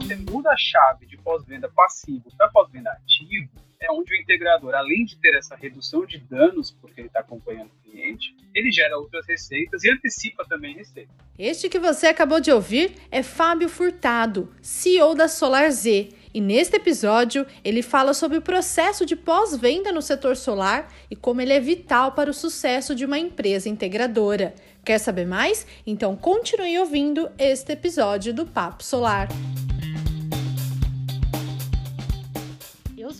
você 0.00 0.14
muda 0.14 0.50
a 0.50 0.56
chave 0.56 1.06
de 1.06 1.16
pós-venda 1.16 1.68
passivo 1.68 2.30
para 2.36 2.48
pós-venda 2.48 2.90
ativo, 2.90 3.50
é 3.80 3.90
onde 3.90 4.12
o 4.12 4.16
integrador, 4.16 4.74
além 4.74 5.04
de 5.04 5.16
ter 5.18 5.36
essa 5.36 5.54
redução 5.54 6.04
de 6.04 6.18
danos, 6.18 6.70
porque 6.80 7.00
ele 7.00 7.08
está 7.08 7.20
acompanhando 7.20 7.70
o 7.70 7.90
cliente, 7.90 8.34
ele 8.54 8.70
gera 8.70 8.96
outras 8.96 9.26
receitas 9.26 9.84
e 9.84 9.90
antecipa 9.90 10.44
também 10.48 10.74
receitas. 10.74 11.14
Este 11.38 11.68
que 11.68 11.78
você 11.78 12.06
acabou 12.08 12.40
de 12.40 12.50
ouvir 12.50 12.94
é 13.10 13.22
Fábio 13.22 13.68
Furtado, 13.68 14.52
CEO 14.60 15.14
da 15.14 15.28
Solar 15.28 15.70
Z. 15.70 16.10
E 16.34 16.40
neste 16.40 16.76
episódio, 16.76 17.46
ele 17.64 17.82
fala 17.82 18.12
sobre 18.12 18.38
o 18.38 18.42
processo 18.42 19.06
de 19.06 19.16
pós-venda 19.16 19.90
no 19.92 20.02
setor 20.02 20.36
solar 20.36 20.92
e 21.10 21.16
como 21.16 21.40
ele 21.40 21.52
é 21.52 21.60
vital 21.60 22.12
para 22.12 22.30
o 22.30 22.34
sucesso 22.34 22.94
de 22.94 23.04
uma 23.04 23.18
empresa 23.18 23.68
integradora. 23.68 24.54
Quer 24.84 24.98
saber 24.98 25.26
mais? 25.26 25.66
Então 25.86 26.16
continue 26.16 26.78
ouvindo 26.78 27.30
este 27.38 27.72
episódio 27.72 28.34
do 28.34 28.46
Papo 28.46 28.82
Solar. 28.82 29.28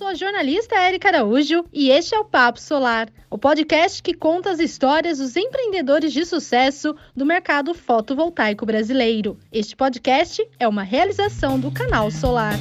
Sou 0.09 0.13
a 0.13 0.15
jornalista 0.15 0.75
Érica 0.75 1.09
Araújo 1.09 1.65
e 1.71 1.91
este 1.91 2.15
é 2.15 2.19
o 2.19 2.25
Papo 2.25 2.59
Solar, 2.59 3.09
o 3.31 3.37
podcast 3.37 4.03
que 4.03 4.15
conta 4.15 4.51
as 4.51 4.59
histórias 4.59 5.19
dos 5.19 5.37
empreendedores 5.37 6.15
de 6.15 6.25
sucesso 6.25 6.97
do 7.15 7.27
mercado 7.27 7.75
fotovoltaico 7.75 8.65
brasileiro. 8.65 9.39
Este 9.53 9.77
podcast 9.77 10.47
é 10.59 10.67
uma 10.67 10.83
realização 10.83 11.61
do 11.61 11.71
canal 11.71 12.11
Solar 12.11 12.55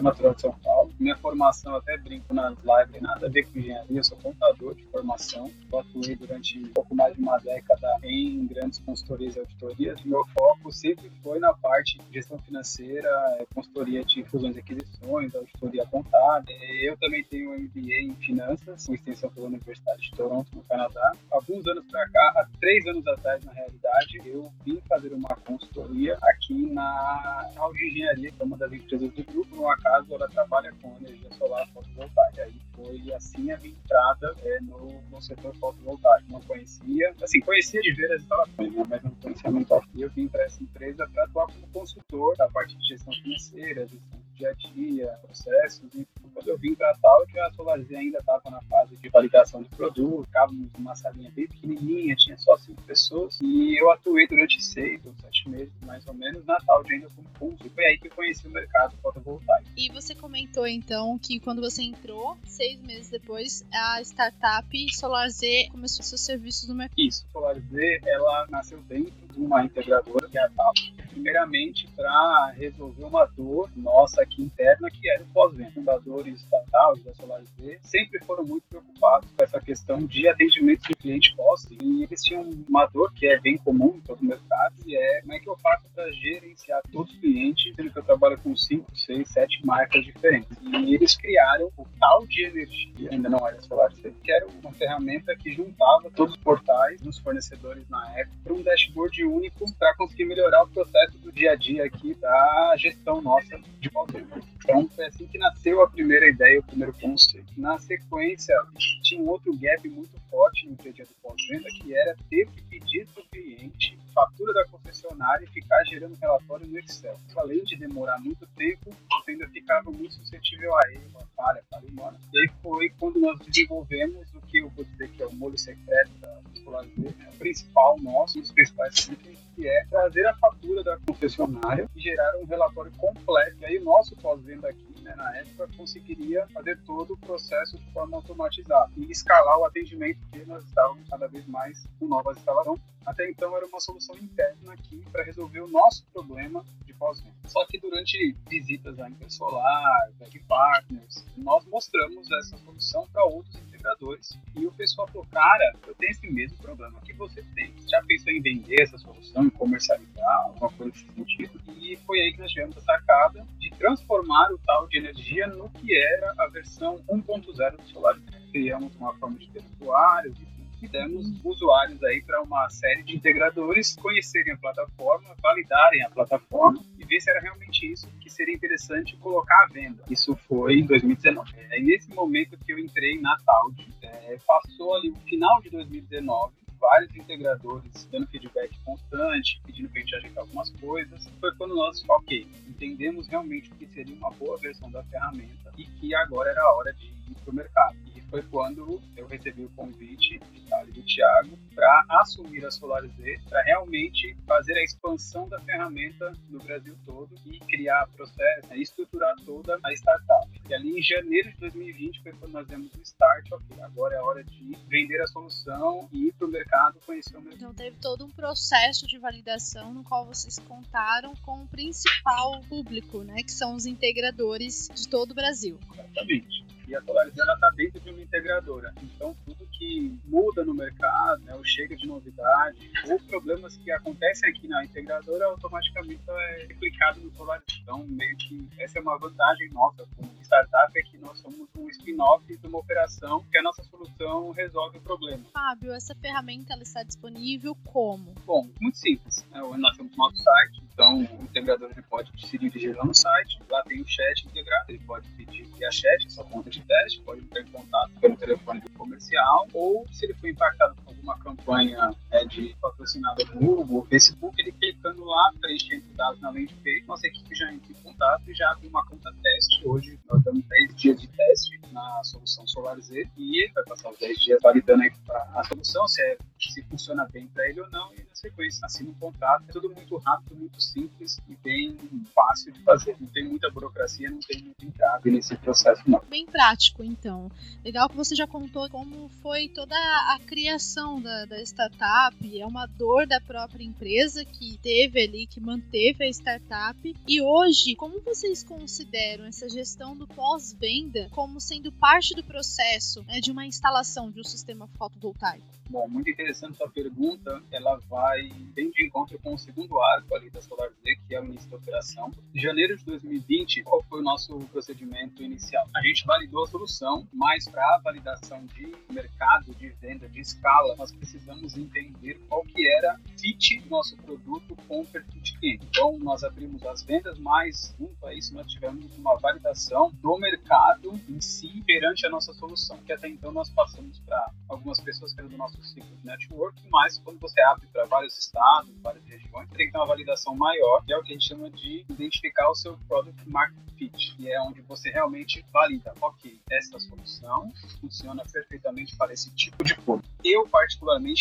sou 0.00 0.04
natural 0.04 0.34
de 0.34 0.40
São 0.40 0.52
Paulo. 0.60 0.90
Minha 0.98 1.16
formação, 1.16 1.76
até 1.76 1.96
brinco 1.98 2.32
nas 2.32 2.56
lives, 2.58 3.02
nada 3.02 3.26
a 3.26 3.30
ver 3.30 3.44
com 3.46 3.58
engenharia, 3.58 3.98
eu 3.98 4.04
sou 4.04 4.16
contador 4.18 4.74
de 4.74 4.84
formação. 4.84 5.50
Eu 5.70 5.78
atuei 5.78 6.16
durante 6.16 6.58
um 6.58 6.68
pouco 6.68 6.94
mais 6.94 7.14
de 7.14 7.20
uma 7.20 7.38
década 7.38 7.98
em 8.02 8.46
grandes 8.46 8.78
consultorias 8.80 9.36
e 9.36 9.40
auditorias. 9.40 10.02
Meu 10.02 10.24
foco 10.28 10.72
sempre 10.72 11.10
foi 11.22 11.38
na 11.38 11.52
parte 11.52 11.98
de 11.98 12.14
gestão 12.14 12.38
financeira, 12.38 13.08
é, 13.38 13.46
consultoria 13.54 14.04
de 14.04 14.24
fusões 14.24 14.56
e 14.56 14.60
aquisições, 14.60 15.34
auditoria 15.34 15.86
contábil. 15.86 16.56
Eu 16.82 16.96
também 16.96 17.22
tenho 17.24 17.50
um 17.50 17.58
MBA 17.58 18.02
em 18.02 18.14
finanças, 18.16 18.86
com 18.86 18.94
extensão 18.94 19.30
pela 19.30 19.46
Universidade 19.46 20.02
de 20.02 20.10
Toronto, 20.12 20.48
no 20.54 20.62
Canadá. 20.62 21.12
Alguns 21.30 21.66
anos 21.66 21.84
para 21.90 22.08
cá, 22.08 22.32
há 22.36 22.48
três 22.58 22.86
anos 22.86 23.06
atrás, 23.06 23.44
na 23.44 23.52
realidade, 23.52 24.20
eu 24.24 24.50
vim 24.64 24.80
fazer 24.88 25.12
uma 25.12 25.28
consultoria 25.46 26.16
aqui 26.22 26.72
na 26.72 27.50
Audi 27.56 27.86
Engenharia, 27.86 28.32
que 28.32 28.42
é 28.42 28.44
uma 28.44 28.56
das 28.56 28.72
empresas 28.72 29.12
do 29.12 29.24
grupo, 29.24 29.56
no 29.56 29.68
caso, 29.90 30.14
ela 30.14 30.28
trabalha 30.28 30.72
com 30.80 30.96
energia 30.98 31.30
solar 31.32 31.66
fotovoltaica. 31.68 32.44
Aí 32.44 32.60
foi 32.74 33.12
assim 33.12 33.50
a 33.50 33.58
minha 33.58 33.74
entrada 33.74 34.36
é, 34.42 34.60
no, 34.60 35.02
no 35.10 35.20
setor 35.20 35.54
fotovoltaico. 35.56 36.30
Não 36.30 36.40
conhecia, 36.42 37.14
assim, 37.22 37.40
conhecia 37.40 37.80
de 37.80 37.92
ver 37.94 38.12
as 38.12 38.22
instalações, 38.22 38.72
né, 38.74 38.82
mas 38.88 39.02
não 39.02 39.10
conhecia 39.16 39.50
muito 39.50 39.74
a 39.74 39.82
Eu 39.96 40.10
vim 40.10 40.28
para 40.28 40.44
essa 40.44 40.62
empresa 40.62 41.08
para 41.12 41.24
atuar 41.24 41.46
como 41.46 41.66
consultor 41.68 42.36
da 42.36 42.48
parte 42.48 42.76
de 42.76 42.88
gestão 42.88 43.12
financeira, 43.14 43.86
gestão 43.86 44.20
dia 44.34 44.50
a 44.50 44.52
dia, 44.54 45.18
processos. 45.22 45.82
E 45.94 46.06
quando 46.30 46.48
eu 46.48 46.58
vim 46.58 46.74
para 46.74 46.90
a 46.90 46.96
Taut, 46.96 47.38
a 47.38 47.52
SolarZ 47.52 47.92
ainda 47.92 48.18
estava 48.18 48.50
na 48.50 48.60
fase 48.62 48.96
de 48.96 49.08
validação 49.08 49.62
de 49.62 49.68
produto, 49.70 50.24
ficávamos 50.26 50.72
numa 50.72 50.94
salinha 50.94 51.30
bem 51.30 51.46
pequenininha, 51.46 52.16
tinha 52.16 52.36
só 52.38 52.56
cinco 52.56 52.82
pessoas. 52.82 53.38
E 53.40 53.80
eu 53.80 53.90
atuei 53.90 54.26
durante 54.26 54.62
seis 54.62 55.04
ou 55.04 55.14
sete 55.20 55.48
meses, 55.48 55.72
mais 55.82 56.06
ou 56.06 56.14
menos, 56.14 56.44
na 56.44 56.56
Taut 56.56 56.90
ainda 56.92 57.08
como 57.14 57.28
consultor. 57.38 57.66
E 57.66 57.70
foi 57.70 57.84
aí 57.84 57.98
que 57.98 58.08
eu 58.08 58.12
conheci 58.12 58.46
o 58.46 58.50
mercado 58.50 58.96
fotovoltaico. 59.02 59.68
E 59.76 59.90
você 59.90 60.14
comentou 60.14 60.66
então 60.66 61.18
que 61.18 61.40
quando 61.40 61.60
você 61.60 61.82
entrou, 61.82 62.36
seis 62.44 62.80
meses 62.80 63.10
depois, 63.10 63.64
a 63.72 64.00
startup 64.02 64.68
SolarZ 64.94 65.40
começou 65.70 66.04
seus 66.04 66.20
serviços 66.20 66.68
no 66.68 66.74
mercado. 66.74 66.98
Isso, 66.98 67.26
SolarZ 67.32 67.72
ela 68.06 68.46
nasceu 68.50 68.78
dentro 68.82 69.12
de 69.32 69.40
uma 69.40 69.64
integradora 69.64 70.28
que 70.28 70.38
é 70.38 70.42
a 70.42 70.48
TAP. 70.48 70.99
Primeiramente 71.10 71.88
para 71.96 72.52
resolver 72.56 73.04
uma 73.04 73.26
dor 73.26 73.70
nossa 73.76 74.22
aqui 74.22 74.42
interna, 74.42 74.88
que 74.90 75.10
era 75.10 75.22
o 75.22 75.26
pós-venda. 75.26 75.70
Fundadores 75.70 76.44
da 76.50 76.60
TAP, 76.70 76.98
da 77.04 77.14
SolarZ, 77.14 77.48
sempre 77.82 78.24
foram 78.24 78.44
muito 78.44 78.64
preocupados 78.68 79.30
com 79.30 79.44
essa 79.44 79.60
questão 79.60 79.98
de 79.98 80.28
atendimento 80.28 80.88
do 80.88 80.96
cliente 80.96 81.34
pós. 81.36 81.66
E 81.70 82.04
eles 82.04 82.22
tinham 82.22 82.42
uma 82.68 82.86
dor 82.86 83.12
que 83.12 83.26
é 83.26 83.38
bem 83.40 83.56
comum 83.58 83.96
em 83.96 84.00
todo 84.00 84.20
o 84.20 84.24
mercado, 84.24 84.74
e 84.86 84.96
é 84.96 85.20
como 85.20 85.32
é 85.34 85.38
que 85.38 85.48
eu 85.48 85.56
faço 85.58 85.86
para 85.94 86.10
gerenciar 86.12 86.80
todos 86.92 87.12
os 87.12 87.18
clientes, 87.18 87.74
sendo 87.74 87.90
que 87.90 87.98
eu 87.98 88.02
trabalho 88.02 88.38
com 88.40 88.56
5, 88.56 88.96
6, 88.96 89.28
7 89.28 89.66
marcas 89.66 90.04
diferentes. 90.04 90.56
E 90.62 90.94
eles 90.94 91.16
criaram 91.16 91.70
o 91.76 91.86
tal 91.98 92.26
de 92.26 92.44
energia, 92.44 93.10
ainda 93.10 93.28
não 93.28 93.46
era 93.46 93.60
Solar 93.60 93.90
que 93.92 94.32
era 94.32 94.46
uma 94.46 94.72
ferramenta 94.72 95.36
que 95.36 95.52
juntava 95.52 96.10
todos 96.14 96.34
os 96.34 96.40
portais 96.40 97.00
dos 97.00 97.18
fornecedores 97.18 97.88
na 97.88 98.18
época 98.18 98.36
para 98.44 98.54
um 98.54 98.62
dashboard 98.62 99.24
único 99.24 99.64
para 99.78 99.94
conseguir 99.96 100.24
melhorar 100.24 100.62
o 100.62 100.68
processo 100.68 100.99
do 101.06 101.32
dia 101.32 101.52
a 101.52 101.56
dia 101.56 101.84
aqui 101.84 102.14
da 102.14 102.74
gestão 102.76 103.20
nossa 103.20 103.58
de 103.78 103.90
pós-venda. 103.90 104.40
Então 104.62 104.88
foi 104.88 105.06
assim 105.06 105.26
que 105.26 105.38
nasceu 105.38 105.82
a 105.82 105.90
primeira 105.90 106.28
ideia, 106.28 106.60
o 106.60 106.62
primeiro 106.62 106.92
conceito. 106.94 107.52
Na 107.56 107.78
sequência, 107.78 108.54
tinha 109.02 109.20
um 109.20 109.28
outro 109.28 109.56
gap 109.56 109.88
muito 109.88 110.18
forte 110.30 110.68
no 110.68 110.76
dia 110.76 110.92
a 110.98 111.04
do 111.04 111.14
pós-venda, 111.22 111.68
que 111.80 111.94
era 111.94 112.16
ter 112.28 112.46
que 112.50 112.62
pedir 112.62 113.06
para 113.08 113.22
o 113.22 113.26
cliente 113.28 113.98
fatura 114.14 114.52
da 114.52 114.64
concessionária 114.66 115.44
e 115.44 115.48
ficar 115.48 115.82
gerando 115.84 116.16
relatório 116.16 116.66
no 116.66 116.78
Excel. 116.78 117.18
Além 117.36 117.62
de 117.64 117.76
demorar 117.76 118.18
muito 118.18 118.46
tempo, 118.48 118.94
ainda 119.26 119.48
ficava 119.48 119.90
muito 119.90 120.14
suscetível 120.14 120.74
a 120.76 120.92
erro, 120.92 121.18
a 121.20 121.26
falha, 121.36 121.62
falha 121.70 121.88
humana. 121.88 122.20
E 122.34 122.50
foi 122.62 122.90
quando 122.98 123.20
nós 123.20 123.38
desenvolvemos 123.40 124.26
o 124.34 124.40
que 124.42 124.58
eu 124.58 124.68
vou 124.70 124.84
dizer 124.84 125.08
que 125.10 125.22
é 125.22 125.26
o 125.26 125.32
molho 125.32 125.58
secreto 125.58 126.10
da 126.18 126.40
O 126.78 127.38
principal 127.38 127.96
nosso, 128.00 128.38
um 128.38 128.42
dos 128.42 128.52
principais 128.52 129.08
itens, 129.08 129.38
que 129.54 129.68
é 129.68 129.84
trazer 129.86 130.26
a 130.26 130.34
fatura 130.36 130.82
da 130.84 130.98
concessionária 131.06 131.88
e 131.94 132.00
gerar 132.00 132.36
um 132.38 132.44
relatório 132.44 132.92
completo. 132.98 133.56
E 133.60 133.66
aí 133.66 133.78
o 133.78 133.84
nosso 133.84 134.16
pós-venda 134.16 134.68
aqui 134.68 134.90
né, 135.02 135.14
na 135.16 135.36
época, 135.36 135.68
conseguiria 135.76 136.46
fazer 136.48 136.78
todo 136.86 137.14
o 137.14 137.18
processo 137.18 137.78
de 137.78 137.92
forma 137.92 138.16
automatizada 138.16 138.90
e 138.96 139.10
escalar 139.10 139.58
o 139.58 139.64
atendimento, 139.64 140.18
porque 140.20 140.44
nós 140.46 140.64
estávamos 140.64 141.08
cada 141.08 141.26
vez 141.26 141.46
mais 141.46 141.86
com 141.98 142.06
novas 142.06 142.36
instalações. 142.36 142.80
Até 143.06 143.28
então 143.28 143.56
era 143.56 143.66
uma 143.66 143.80
solução 143.80 144.16
interna 144.16 144.72
aqui 144.72 145.02
para 145.10 145.24
resolver 145.24 145.60
o 145.60 145.68
nosso 145.68 146.04
problema 146.12 146.64
de 146.84 146.92
pós-venda. 146.94 147.34
Só 147.46 147.64
que 147.66 147.78
durante 147.78 148.36
visitas 148.48 148.98
à 149.00 149.08
Intersolar, 149.08 150.10
Back 150.18 150.38
Partners, 150.40 151.24
nós 151.36 151.64
mostramos 151.66 152.30
essa 152.30 152.56
solução 152.58 153.08
para 153.12 153.24
outros 153.24 153.54
integradores 153.56 154.38
e 154.54 154.66
o 154.66 154.72
pessoal 154.72 155.08
falou, 155.08 155.26
cara, 155.30 155.74
eu 155.86 155.94
tenho 155.94 156.10
esse 156.10 156.30
mesmo 156.30 156.58
problema 156.58 157.00
que 157.00 157.12
você 157.14 157.42
tem. 157.54 157.74
Já 157.88 158.02
pensou 158.04 158.32
em 158.32 158.42
vender 158.42 158.82
essa 158.82 158.98
solução, 158.98 159.44
em 159.44 159.50
comercializar, 159.50 160.42
alguma 160.44 160.70
coisa 160.70 160.92
nesse 160.92 161.12
sentido? 161.12 161.60
E 161.78 161.96
foi 162.06 162.20
aí 162.20 162.32
que 162.32 162.40
nós 162.40 162.52
tivemos 162.52 162.76
a 162.76 162.80
sacada 162.82 163.46
de 163.58 163.70
transformar 163.70 164.52
o 164.52 164.58
tal 164.58 164.86
de 164.86 164.98
energia 164.98 165.46
no 165.46 165.70
que 165.70 165.96
era 165.96 166.34
a 166.38 166.46
versão 166.48 166.98
1.0 167.08 167.76
do 167.76 167.88
Solar. 167.88 168.18
Criamos 168.52 168.94
uma 168.96 169.14
forma 169.14 169.38
de 169.38 169.48
ter 169.48 169.62
usuários, 169.74 170.38
e 170.82 170.88
demos 170.88 171.26
usuários 171.44 172.02
aí 172.02 172.22
para 172.22 172.42
uma 172.42 172.68
série 172.70 173.02
de 173.02 173.16
integradores 173.16 173.96
conhecerem 173.96 174.52
a 174.52 174.56
plataforma, 174.56 175.34
validarem 175.40 176.02
a 176.02 176.10
plataforma 176.10 176.82
e 176.98 177.04
ver 177.04 177.20
se 177.20 177.30
era 177.30 177.40
realmente 177.40 177.90
isso 177.90 178.08
que 178.20 178.30
seria 178.30 178.54
interessante 178.54 179.16
colocar 179.16 179.64
à 179.64 179.66
venda. 179.66 180.02
Isso 180.10 180.36
foi 180.48 180.80
em 180.80 180.86
2019. 180.86 181.52
É 181.70 181.80
nesse 181.80 182.10
momento 182.10 182.58
que 182.58 182.72
eu 182.72 182.78
entrei 182.78 183.20
na 183.20 183.36
Taud. 183.44 183.86
É, 184.02 184.38
passou 184.46 184.94
ali 184.96 185.10
o 185.10 185.16
final 185.16 185.60
de 185.60 185.70
2019 185.70 186.60
vários 186.80 187.14
integradores 187.14 188.08
dando 188.10 188.26
feedback 188.28 188.76
constante, 188.84 189.60
pedindo 189.64 189.88
para 189.90 189.98
a 189.98 190.00
gente 190.00 190.16
ajeitar 190.16 190.42
algumas 190.42 190.70
coisas. 190.70 191.28
Foi 191.38 191.54
quando 191.56 191.76
nós, 191.76 192.02
ok, 192.08 192.46
entendemos 192.66 193.28
realmente 193.28 193.70
que 193.70 193.86
seria 193.86 194.14
uma 194.16 194.30
boa 194.30 194.56
versão 194.56 194.90
da 194.90 195.04
ferramenta 195.04 195.70
e 195.76 195.84
que 195.84 196.14
agora 196.14 196.50
era 196.50 196.62
a 196.62 196.74
hora 196.74 196.92
de 196.94 197.06
ir 197.06 197.36
para 197.44 197.52
o 197.52 197.54
mercado. 197.54 197.96
Foi 198.30 198.42
quando 198.42 199.02
eu 199.16 199.26
recebi 199.26 199.64
o 199.64 199.70
convite 199.70 200.38
de 200.52 200.60
Thales 200.68 200.94
do 200.94 201.02
Thiago 201.02 201.58
para 201.74 202.04
assumir 202.08 202.64
a 202.64 202.70
Solar 202.70 203.04
Z, 203.04 203.40
para 203.48 203.60
realmente 203.62 204.36
fazer 204.46 204.74
a 204.74 204.84
expansão 204.84 205.48
da 205.48 205.58
ferramenta 205.60 206.32
no 206.48 206.60
Brasil 206.60 206.96
todo 207.04 207.34
e 207.44 207.58
criar 207.58 208.06
processo, 208.16 208.68
né, 208.68 208.78
estruturar 208.78 209.34
toda 209.44 209.78
a 209.82 209.92
startup. 209.92 210.48
E 210.68 210.74
ali 210.74 210.98
em 210.98 211.02
janeiro 211.02 211.50
de 211.50 211.58
2020 211.58 212.22
foi 212.22 212.32
quando 212.32 212.52
nós 212.52 212.68
demos 212.68 212.94
o 212.94 213.02
start, 213.02 213.50
ok, 213.50 213.80
agora 213.82 214.14
é 214.14 214.18
a 214.18 214.24
hora 214.24 214.44
de 214.44 214.76
vender 214.88 215.20
a 215.20 215.26
solução 215.26 216.08
e 216.12 216.28
ir 216.28 216.32
para 216.34 216.46
o 216.46 216.50
mercado 216.50 217.00
conhecer 217.04 217.36
o 217.36 217.40
mercado. 217.40 217.56
Então 217.56 217.74
teve 217.74 217.96
todo 218.00 218.24
um 218.24 218.30
processo 218.30 219.08
de 219.08 219.18
validação 219.18 219.92
no 219.92 220.04
qual 220.04 220.24
vocês 220.24 220.58
contaram 220.60 221.34
com 221.42 221.64
o 221.64 221.66
principal 221.66 222.60
público, 222.68 223.24
né, 223.24 223.42
que 223.42 223.50
são 223.50 223.74
os 223.74 223.86
integradores 223.86 224.88
de 224.94 225.08
todo 225.08 225.32
o 225.32 225.34
Brasil. 225.34 225.78
Exatamente. 225.92 226.70
E 226.90 226.96
a 226.96 227.00
Solarizar 227.02 227.46
está 227.54 227.70
dentro 227.70 228.00
de 228.00 228.10
uma 228.10 228.20
integradora. 228.20 228.92
Então, 229.00 229.32
tudo 229.44 229.64
que 229.78 230.18
muda 230.24 230.64
no 230.64 230.74
mercado, 230.74 231.40
né, 231.44 231.54
ou 231.54 231.64
chega 231.64 231.96
de 231.96 232.04
novidade, 232.04 232.90
ou 233.08 233.16
problemas 233.20 233.76
que 233.76 233.92
acontecem 233.92 234.50
aqui 234.50 234.66
na 234.66 234.84
integradora, 234.84 235.46
automaticamente 235.46 236.20
é 236.28 236.66
replicado 236.66 237.20
no 237.20 237.30
Solarizar. 237.36 237.78
Então, 237.82 238.04
meio 238.08 238.36
que 238.36 238.68
essa 238.80 238.98
é 238.98 239.02
uma 239.02 239.16
vantagem 239.18 239.70
nossa 239.70 240.04
como 240.16 240.28
startup, 240.42 240.98
é 240.98 241.02
que 241.02 241.16
nós 241.18 241.38
somos 241.38 241.68
um 241.76 241.88
spin-off 241.90 242.44
de 242.44 242.66
uma 242.66 242.78
operação 242.80 243.44
que 243.50 243.56
a 243.56 243.62
nossa 243.62 243.84
solução 243.84 244.50
resolve 244.50 244.98
o 244.98 245.00
problema. 245.00 245.44
Fábio, 245.52 245.92
essa 245.92 246.14
ferramenta 246.16 246.72
ela 246.72 246.82
está 246.82 247.04
disponível 247.04 247.76
como? 247.84 248.34
Bom, 248.44 248.68
muito 248.80 248.98
simples. 248.98 249.46
Né? 249.52 249.60
Nós 249.78 249.96
temos 249.96 250.16
nosso 250.16 250.36
site, 250.36 250.79
Então, 251.00 251.16
o 251.16 251.44
integrador 251.44 251.90
ele 251.92 252.02
pode 252.02 252.30
se 252.46 252.58
dirigir 252.58 252.94
lá 252.94 253.06
no 253.06 253.14
site, 253.14 253.58
lá 253.70 253.82
tem 253.84 254.02
o 254.02 254.06
chat 254.06 254.46
integrado, 254.46 254.84
ele 254.90 254.98
pode 255.06 255.26
pedir 255.30 255.64
via 255.78 255.90
chat, 255.90 256.30
sua 256.30 256.44
conta 256.44 256.68
de 256.68 256.82
teste, 256.82 257.22
pode 257.22 257.40
entrar 257.40 257.62
em 257.62 257.70
contato 257.70 258.10
pelo 258.20 258.36
telefone 258.36 258.80
do 258.80 258.90
comercial, 258.90 259.66
ou 259.72 260.06
se 260.12 260.26
ele 260.26 260.34
foi 260.34 260.50
impactado 260.50 260.94
alguma 261.20 261.38
campanha 261.38 262.10
é, 262.30 262.44
de 262.46 262.74
patrocinada 262.80 263.44
no 263.44 263.60
Google, 263.60 264.06
Facebook, 264.06 264.60
ele 264.60 264.72
clicando 264.72 265.22
lá, 265.24 265.52
preenchendo 265.60 266.04
dados 266.14 266.40
na 266.40 266.48
landing 266.48 266.74
page, 266.82 267.04
nossa 267.06 267.26
equipe 267.26 267.54
já 267.54 267.72
entra 267.72 267.92
em 267.92 268.02
contato 268.02 268.42
e 268.50 268.54
já 268.54 268.70
abre 268.72 268.88
uma 268.88 269.04
conta 269.06 269.32
teste. 269.42 269.86
Hoje 269.86 270.18
nós 270.28 270.42
damos 270.42 270.64
10 270.66 270.96
dias 270.96 271.20
de 271.20 271.28
teste 271.28 271.80
na 271.92 272.24
solução 272.24 272.66
Solar 272.66 272.98
Z 273.00 273.28
e 273.36 273.70
vai 273.74 273.84
passar 273.84 274.10
os 274.10 274.18
10 274.18 274.38
dias 274.38 274.58
validando 274.62 275.02
a, 275.02 275.60
a 275.60 275.64
solução, 275.64 276.06
se, 276.08 276.22
é, 276.22 276.38
se 276.58 276.82
funciona 276.84 277.26
bem 277.30 277.46
para 277.48 277.68
ele 277.68 277.80
ou 277.80 277.90
não, 277.90 278.12
e 278.14 278.18
na 278.18 278.34
sequência 278.34 278.84
assina 278.86 279.10
um 279.10 279.14
contrato. 279.14 279.64
É 279.68 279.72
tudo 279.72 279.90
muito 279.90 280.16
rápido, 280.18 280.56
muito 280.56 280.80
simples 280.80 281.40
e 281.48 281.56
bem 281.56 281.96
fácil 282.34 282.72
de 282.72 282.82
fazer. 282.82 283.16
Não 283.20 283.28
tem 283.28 283.44
muita 283.44 283.70
burocracia, 283.70 284.30
não 284.30 284.40
tem 284.40 284.62
muito 284.62 284.84
entrave 284.84 285.30
nesse 285.30 285.56
processo, 285.56 286.02
não. 286.06 286.22
Bem 286.28 286.46
prático, 286.46 287.02
então. 287.02 287.50
Legal 287.84 288.08
que 288.08 288.16
você 288.16 288.34
já 288.34 288.46
contou 288.46 288.88
como 288.88 289.28
foi 289.42 289.68
toda 289.68 289.94
a 289.94 290.38
criação 290.46 291.09
da, 291.18 291.46
da 291.46 291.62
startup, 291.62 292.60
é 292.60 292.66
uma 292.66 292.84
dor 292.84 293.26
da 293.26 293.40
própria 293.40 293.82
empresa 293.82 294.44
que 294.44 294.76
teve 294.82 295.22
ali, 295.22 295.46
que 295.46 295.58
manteve 295.58 296.24
a 296.24 296.28
startup. 296.28 297.16
E 297.26 297.40
hoje, 297.40 297.96
como 297.96 298.20
vocês 298.20 298.62
consideram 298.62 299.46
essa 299.46 299.66
gestão 299.70 300.14
do 300.14 300.26
pós-venda 300.28 301.30
como 301.30 301.58
sendo 301.58 301.90
parte 301.92 302.34
do 302.34 302.44
processo 302.44 303.22
né, 303.22 303.40
de 303.40 303.50
uma 303.50 303.64
instalação 303.64 304.30
de 304.30 304.40
um 304.40 304.44
sistema 304.44 304.86
fotovoltaico? 304.98 305.80
Bom, 305.90 306.06
muito 306.08 306.30
interessante 306.30 306.76
sua 306.76 306.88
pergunta. 306.88 307.60
Ela 307.72 307.96
vai 308.08 308.48
bem 308.76 308.92
de 308.92 309.04
encontro 309.04 309.36
com 309.40 309.54
o 309.54 309.58
segundo 309.58 310.00
arco 310.00 310.36
ali 310.36 310.48
da 310.48 310.62
Solar 310.62 310.88
Z, 310.88 311.16
que 311.26 311.34
é 311.34 311.40
o 311.40 311.44
início 311.44 311.68
da 311.68 311.78
operação. 311.78 312.30
Em 312.54 312.60
janeiro 312.60 312.96
de 312.96 313.04
2020, 313.04 313.82
qual 313.82 314.00
foi 314.04 314.20
o 314.20 314.22
nosso 314.22 314.56
procedimento 314.70 315.42
inicial? 315.42 315.88
A 315.96 316.00
gente 316.02 316.24
validou 316.24 316.62
a 316.62 316.68
solução, 316.68 317.26
mas 317.32 317.64
para 317.68 317.82
a 317.82 317.98
validação 318.04 318.64
de 318.66 318.92
mercado, 319.12 319.74
de 319.74 319.88
venda, 319.88 320.28
de 320.28 320.40
escala, 320.40 320.94
nós 321.00 321.10
precisamos 321.12 321.78
entender 321.78 322.38
qual 322.46 322.62
que 322.62 322.86
era 322.86 323.18
fit 323.38 323.82
nosso 323.88 324.14
produto 324.18 324.76
com 324.86 325.00
o 325.00 325.06
perfil 325.06 325.40
de 325.40 325.58
cliente. 325.58 325.86
Então, 325.88 326.18
nós 326.18 326.44
abrimos 326.44 326.84
as 326.84 327.02
vendas, 327.02 327.38
mas 327.38 327.94
junto 327.98 328.26
a 328.26 328.34
isso 328.34 328.52
nós 328.52 328.66
tivemos 328.66 329.16
uma 329.16 329.34
validação 329.38 330.12
do 330.22 330.36
mercado 330.38 331.18
em 331.26 331.40
si 331.40 331.82
perante 331.86 332.26
a 332.26 332.30
nossa 332.30 332.52
solução, 332.52 332.98
que 332.98 333.14
até 333.14 333.28
então 333.28 333.50
nós 333.50 333.70
passamos 333.70 334.20
para 334.20 334.52
algumas 334.68 335.00
pessoas 335.00 335.32
pelo 335.32 335.48
nosso 335.56 335.82
ciclo 335.82 336.14
de 336.16 336.26
network, 336.26 336.78
mas 336.90 337.16
quando 337.18 337.38
você 337.40 337.60
abre 337.62 337.86
para 337.86 338.04
vários 338.04 338.36
estados, 338.38 338.94
várias 339.00 339.24
regiões, 339.24 339.70
tem 339.70 339.86
que 339.86 339.92
ter 339.92 339.98
uma 339.98 340.06
validação 340.06 340.54
maior, 340.54 341.02
que 341.06 341.14
é 341.14 341.16
o 341.16 341.22
que 341.22 341.30
a 341.30 341.32
gente 341.32 341.48
chama 341.48 341.70
de 341.70 342.04
identificar 342.10 342.68
o 342.68 342.74
seu 342.74 342.98
product 343.08 343.48
market 343.48 343.78
fit, 343.96 344.36
que 344.36 344.50
é 344.50 344.60
onde 344.60 344.82
você 344.82 345.10
realmente 345.10 345.64
valida, 345.72 346.12
ok, 346.20 346.60
essa 346.70 346.98
solução 346.98 347.70
funciona 348.00 348.42
perfeitamente 348.50 349.16
para 349.16 349.32
esse 349.32 349.50
tipo 349.54 349.82
de 349.82 349.94
público. 349.94 350.28
Eu, 350.42 350.66
particularmente, 350.68 350.89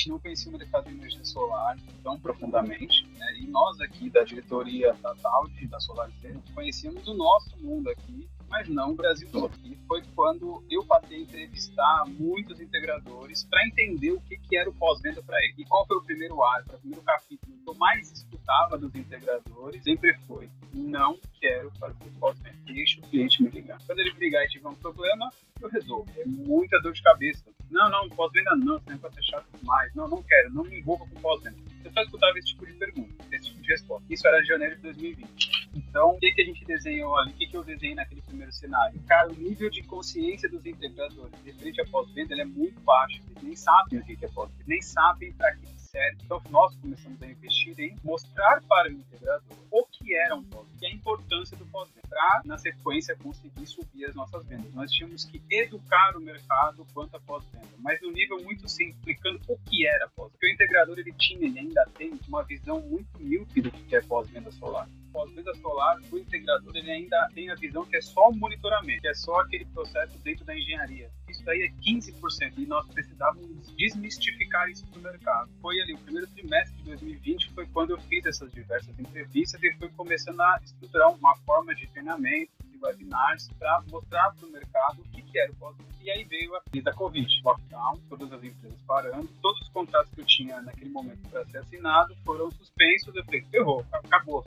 não 0.10 0.20
conheci 0.20 0.50
o 0.50 0.52
mercado 0.52 0.90
de 0.90 0.96
energia 0.96 1.24
solar 1.24 1.78
tão 2.04 2.20
profundamente, 2.20 3.08
né? 3.18 3.38
e 3.40 3.48
nós 3.48 3.80
aqui 3.82 4.10
da 4.10 4.24
diretoria 4.24 4.94
da 4.94 5.16
Taud, 5.16 5.68
da 5.68 5.80
Solar 5.80 6.10
conhecíamos 6.54 7.08
o 7.08 7.14
nosso 7.14 7.58
mundo 7.58 7.90
aqui, 7.90 8.28
mas 8.50 8.68
não 8.68 8.92
o 8.92 8.96
Brasil 8.96 9.30
todo. 9.32 9.54
E 9.64 9.76
foi 9.88 10.02
quando 10.16 10.64
eu 10.70 10.84
passei 10.86 11.18
a 11.18 11.22
entrevistar 11.22 12.06
muitos 12.08 12.60
integradores 12.60 13.44
para 13.44 13.66
entender 13.68 14.12
o 14.12 14.22
que, 14.22 14.38
que 14.38 14.58
era 14.58 14.70
o 14.70 14.74
pós-venda 14.74 15.22
para 15.22 15.38
ele. 15.44 15.54
E 15.60 15.66
qual 15.66 15.86
foi 15.86 15.98
o 15.98 16.04
primeiro 16.04 16.42
arco, 16.44 16.76
o 16.76 16.80
primeiro 16.80 17.04
capítulo 17.04 17.54
que 17.64 17.70
eu 17.70 17.76
mais 17.76 18.12
escutava 18.12 18.78
dos 18.78 18.94
integradores 18.96 19.84
sempre 19.84 20.18
foi: 20.28 20.50
não 20.74 21.18
quero 21.40 21.72
fazer 21.80 22.10
pós-venda, 22.20 22.58
deixa 22.66 23.00
o 23.00 23.04
cliente 23.04 23.44
me 23.44 23.50
ligar. 23.50 23.80
Quando 23.86 24.00
ele 24.00 24.14
me 24.14 24.20
ligar 24.20 24.44
e 24.44 24.50
tiver 24.50 24.68
um 24.68 24.76
problema, 24.76 25.32
eu 25.62 25.70
resolvo. 25.70 26.12
É 26.18 26.26
muita 26.26 26.82
dor 26.82 26.94
de 26.94 27.04
cabeça. 27.04 27.46
Não, 27.70 27.90
não, 27.90 28.10
pós-venda 28.10 28.56
não, 28.56 28.82
negócio 28.88 29.20
é 29.20 29.24
chato 29.24 29.46
demais. 29.58 29.94
Não, 29.94 30.08
não 30.08 30.24
quero, 30.24 30.54
não 30.54 30.64
me 30.64 30.80
envolva 30.80 31.06
com 31.08 31.22
pós-venda. 31.22 31.58
Eu 31.84 31.92
só 31.92 32.02
escutava 32.02 32.38
esse 32.38 32.50
tipo 32.50 32.66
de 32.66 32.74
pergunta, 32.74 33.14
esse 33.32 33.50
tipo 33.50 33.62
de 33.62 33.68
resposta. 33.70 34.06
Isso 34.10 34.28
era 34.28 34.44
janeiro 34.44 34.76
de 34.76 34.82
2020. 34.82 35.70
Então, 35.76 36.10
o 36.10 36.20
que, 36.20 36.32
que 36.32 36.42
a 36.42 36.46
gente 36.46 36.66
desenhou 36.66 37.16
ali? 37.18 37.32
O 37.32 37.36
que, 37.36 37.48
que 37.48 37.58
eu 37.58 37.64
desenhei 37.64 37.96
naquele 37.96 38.22
primeiro 38.22 38.52
cenário? 38.52 39.00
Cara, 39.08 39.30
o 39.30 39.36
nível 39.36 39.70
de 39.70 39.84
consciência 39.84 40.50
dos 40.50 40.66
integradores 40.66 41.34
referente 41.46 41.82
a 41.82 41.86
pós-venda 41.86 42.36
é 42.36 42.46
muito 42.46 42.80
baixo. 42.82 43.22
Eles 43.30 43.44
nem 43.44 43.56
sabem 43.56 44.00
o 44.00 44.04
que 44.04 44.26
é 44.26 44.28
pós-venda, 44.30 44.64
nem 44.68 44.82
sabem 44.82 45.32
para 45.34 45.56
que 45.56 45.79
serve. 45.90 46.18
Então, 46.24 46.42
nós 46.50 46.76
começamos 46.76 47.22
a 47.22 47.28
investir 47.28 47.80
em 47.80 47.96
mostrar 48.04 48.62
para 48.68 48.90
o 48.90 48.92
integrador 48.92 49.58
o 49.72 49.86
que 49.86 50.16
era 50.16 50.36
um 50.36 50.44
pós 50.44 50.68
e 50.82 50.86
a 50.86 50.92
importância 50.92 51.58
do 51.58 51.66
pós-venda, 51.68 52.08
para, 52.08 52.42
na 52.46 52.58
sequência, 52.58 53.16
conseguir 53.18 53.66
subir 53.66 54.06
as 54.06 54.16
nossas 54.16 54.46
vendas. 54.46 54.74
Nós 54.74 54.92
tínhamos 54.92 55.26
que 55.26 55.42
educar 55.50 56.16
o 56.16 56.22
mercado 56.22 56.86
quanto 56.94 57.16
a 57.16 57.20
pós-venda, 57.20 57.68
mas 57.80 58.02
no 58.02 58.12
nível 58.12 58.42
muito 58.44 58.68
simples, 58.68 58.98
explicando 58.98 59.40
o 59.48 59.58
que 59.58 59.88
era 59.88 60.08
pós 60.10 60.32
Porque 60.32 60.48
o 60.48 60.50
integrador, 60.50 60.98
ele 60.98 61.14
tinha, 61.14 61.46
ele 61.46 61.60
ainda 61.60 61.86
tem 61.98 62.20
uma 62.28 62.44
visão 62.44 62.82
muito 62.82 63.10
míope 63.20 63.62
do 63.62 63.72
que 63.72 63.96
é 63.96 64.02
pós-venda 64.02 64.52
solar 64.52 64.88
pós-venda 65.12 65.54
solar, 65.56 65.98
o 66.12 66.18
integrador 66.18 66.76
ele 66.76 66.92
ainda 66.92 67.30
tem 67.34 67.50
a 67.50 67.56
visão 67.56 67.86
que 67.86 67.98
é 67.98 68.02
só 68.02 68.30
o 68.30 68.36
monitoramento, 68.36 69.02
que 69.02 69.08
é 69.08 69.14
só 69.14 69.40
aquele 69.42 69.66
processo 69.66 70.18
dentro 70.20 70.46
da 70.46 70.58
engenharia. 70.58 71.10
Isso 71.30 71.44
daí 71.44 71.62
é 71.62 71.92
15% 71.92 72.54
e 72.58 72.66
nós 72.66 72.88
precisávamos 72.88 73.74
desmistificar 73.76 74.70
isso 74.70 74.86
para 74.88 75.00
o 75.00 75.04
mercado. 75.04 75.50
Foi 75.62 75.80
ali 75.82 75.94
o 75.94 76.00
primeiro 76.00 76.28
trimestre 76.28 76.76
de 76.78 76.84
2020 76.84 77.54
foi 77.54 77.68
quando 77.68 77.92
eu 77.92 78.00
fiz 78.02 78.26
essas 78.26 78.52
diversas 78.52 78.98
entrevistas 79.00 79.62
e 79.62 79.74
fui 79.74 79.90
começando 79.90 80.40
a 80.42 80.60
estruturar 80.64 81.12
uma 81.14 81.36
forma 81.38 81.76
de 81.76 81.88
treinamento, 81.88 82.52
webinars 82.82 83.50
para 83.58 83.82
mostrar 83.90 84.32
para 84.32 84.48
o 84.48 84.52
mercado 84.52 85.02
o 85.02 85.04
que, 85.10 85.22
que 85.22 85.40
era 85.40 85.52
o 85.52 85.56
pós 85.56 85.76
E 86.02 86.10
aí 86.10 86.24
veio 86.24 86.56
a 86.56 86.62
crise 86.62 86.84
da 86.84 86.94
Covid, 86.94 87.42
lockdown, 87.44 87.98
todas 88.10 88.32
as 88.32 88.44
empresas 88.44 88.80
parando, 88.88 89.28
todos 89.42 89.62
os 89.62 89.70
contratos 89.70 90.12
que 90.14 90.22
eu 90.22 90.26
tinha 90.26 90.62
naquele 90.62 90.90
momento 90.90 91.28
para 91.30 91.46
ser 91.46 91.60
assinado 91.60 92.16
foram 92.26 92.50
suspensos. 92.52 93.16
Eu 93.16 93.24
falei, 93.26 93.42
ferrou, 93.44 93.86
acabou, 93.92 94.44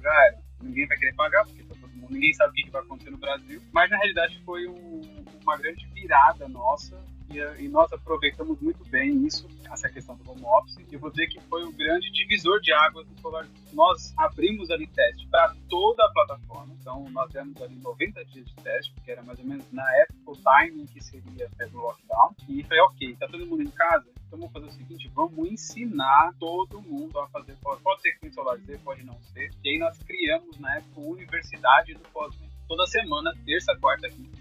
já 0.00 0.26
era. 0.26 0.38
Ninguém 0.60 0.86
vai 0.86 0.96
querer 0.96 1.14
pagar, 1.14 1.44
porque 1.44 1.62
tá 1.64 1.74
todo 1.80 1.90
mundo, 1.90 2.12
ninguém 2.12 2.32
sabe 2.32 2.50
o 2.50 2.54
que 2.54 2.70
vai 2.70 2.82
acontecer 2.82 3.10
no 3.10 3.18
Brasil. 3.18 3.62
Mas 3.72 3.90
na 3.90 3.96
realidade 3.98 4.40
foi 4.44 4.66
um, 4.66 5.24
uma 5.42 5.56
grande 5.56 5.86
virada 5.88 6.48
nossa 6.48 6.96
e, 7.30 7.64
e, 7.64 7.68
nós 7.68 7.92
aproveitamos 7.92 8.60
muito 8.60 8.84
bem 8.88 9.26
isso, 9.26 9.48
essa 9.70 9.88
questão 9.88 10.16
do 10.16 10.30
home 10.30 10.44
office. 10.44 10.76
Eu 10.90 10.98
vou 10.98 11.10
dizer 11.10 11.26
que 11.26 11.40
foi 11.40 11.64
o 11.64 11.72
grande 11.72 12.10
divisor 12.12 12.60
de 12.60 12.72
águas 12.72 13.06
do 13.06 13.20
Solar. 13.20 13.46
Nós 13.72 14.14
abrimos 14.16 14.70
ali 14.70 14.86
teste 14.86 15.26
para 15.28 15.54
toda 15.68 16.04
a 16.04 16.12
plataforma, 16.12 16.74
então 16.80 17.08
nós 17.10 17.30
demos 17.32 17.60
ali 17.60 17.76
90 17.76 18.24
dias 18.26 18.46
de 18.46 18.54
teste, 18.56 18.94
que 19.04 19.10
era 19.10 19.22
mais 19.22 19.38
ou 19.38 19.44
menos 19.44 19.64
na 19.72 19.84
época 20.02 20.18
o 20.26 20.36
timing 20.36 20.86
que 20.86 21.02
seria 21.02 21.48
do 21.70 21.78
lockdown. 21.78 22.34
E 22.48 22.62
falei, 22.64 22.80
ok, 22.80 23.16
tá 23.16 23.26
todo 23.26 23.46
mundo 23.46 23.62
em 23.62 23.70
casa, 23.70 24.06
então 24.26 24.38
vamos 24.38 24.52
fazer 24.52 24.66
o 24.66 24.72
seguinte, 24.72 25.10
vamos 25.14 25.50
ensinar 25.50 26.32
todo 26.38 26.80
mundo 26.82 27.18
a 27.18 27.28
fazer 27.28 27.56
pós. 27.62 27.80
Pode 27.80 28.02
ser 28.02 28.12
que 28.18 28.30
Solar 28.30 28.58
Z, 28.58 28.78
pode 28.78 29.04
não 29.04 29.18
ser. 29.32 29.50
E 29.64 29.70
aí 29.70 29.78
nós 29.78 29.98
criamos 30.02 30.58
na 30.58 30.76
época 30.76 31.00
a 31.00 31.04
Universidade 31.04 31.94
do 31.94 32.08
Pós-Venda. 32.10 32.54
Toda 32.68 32.86
semana, 32.86 33.32
terça, 33.44 33.76
quarta, 33.80 34.08
quinta 34.08 34.36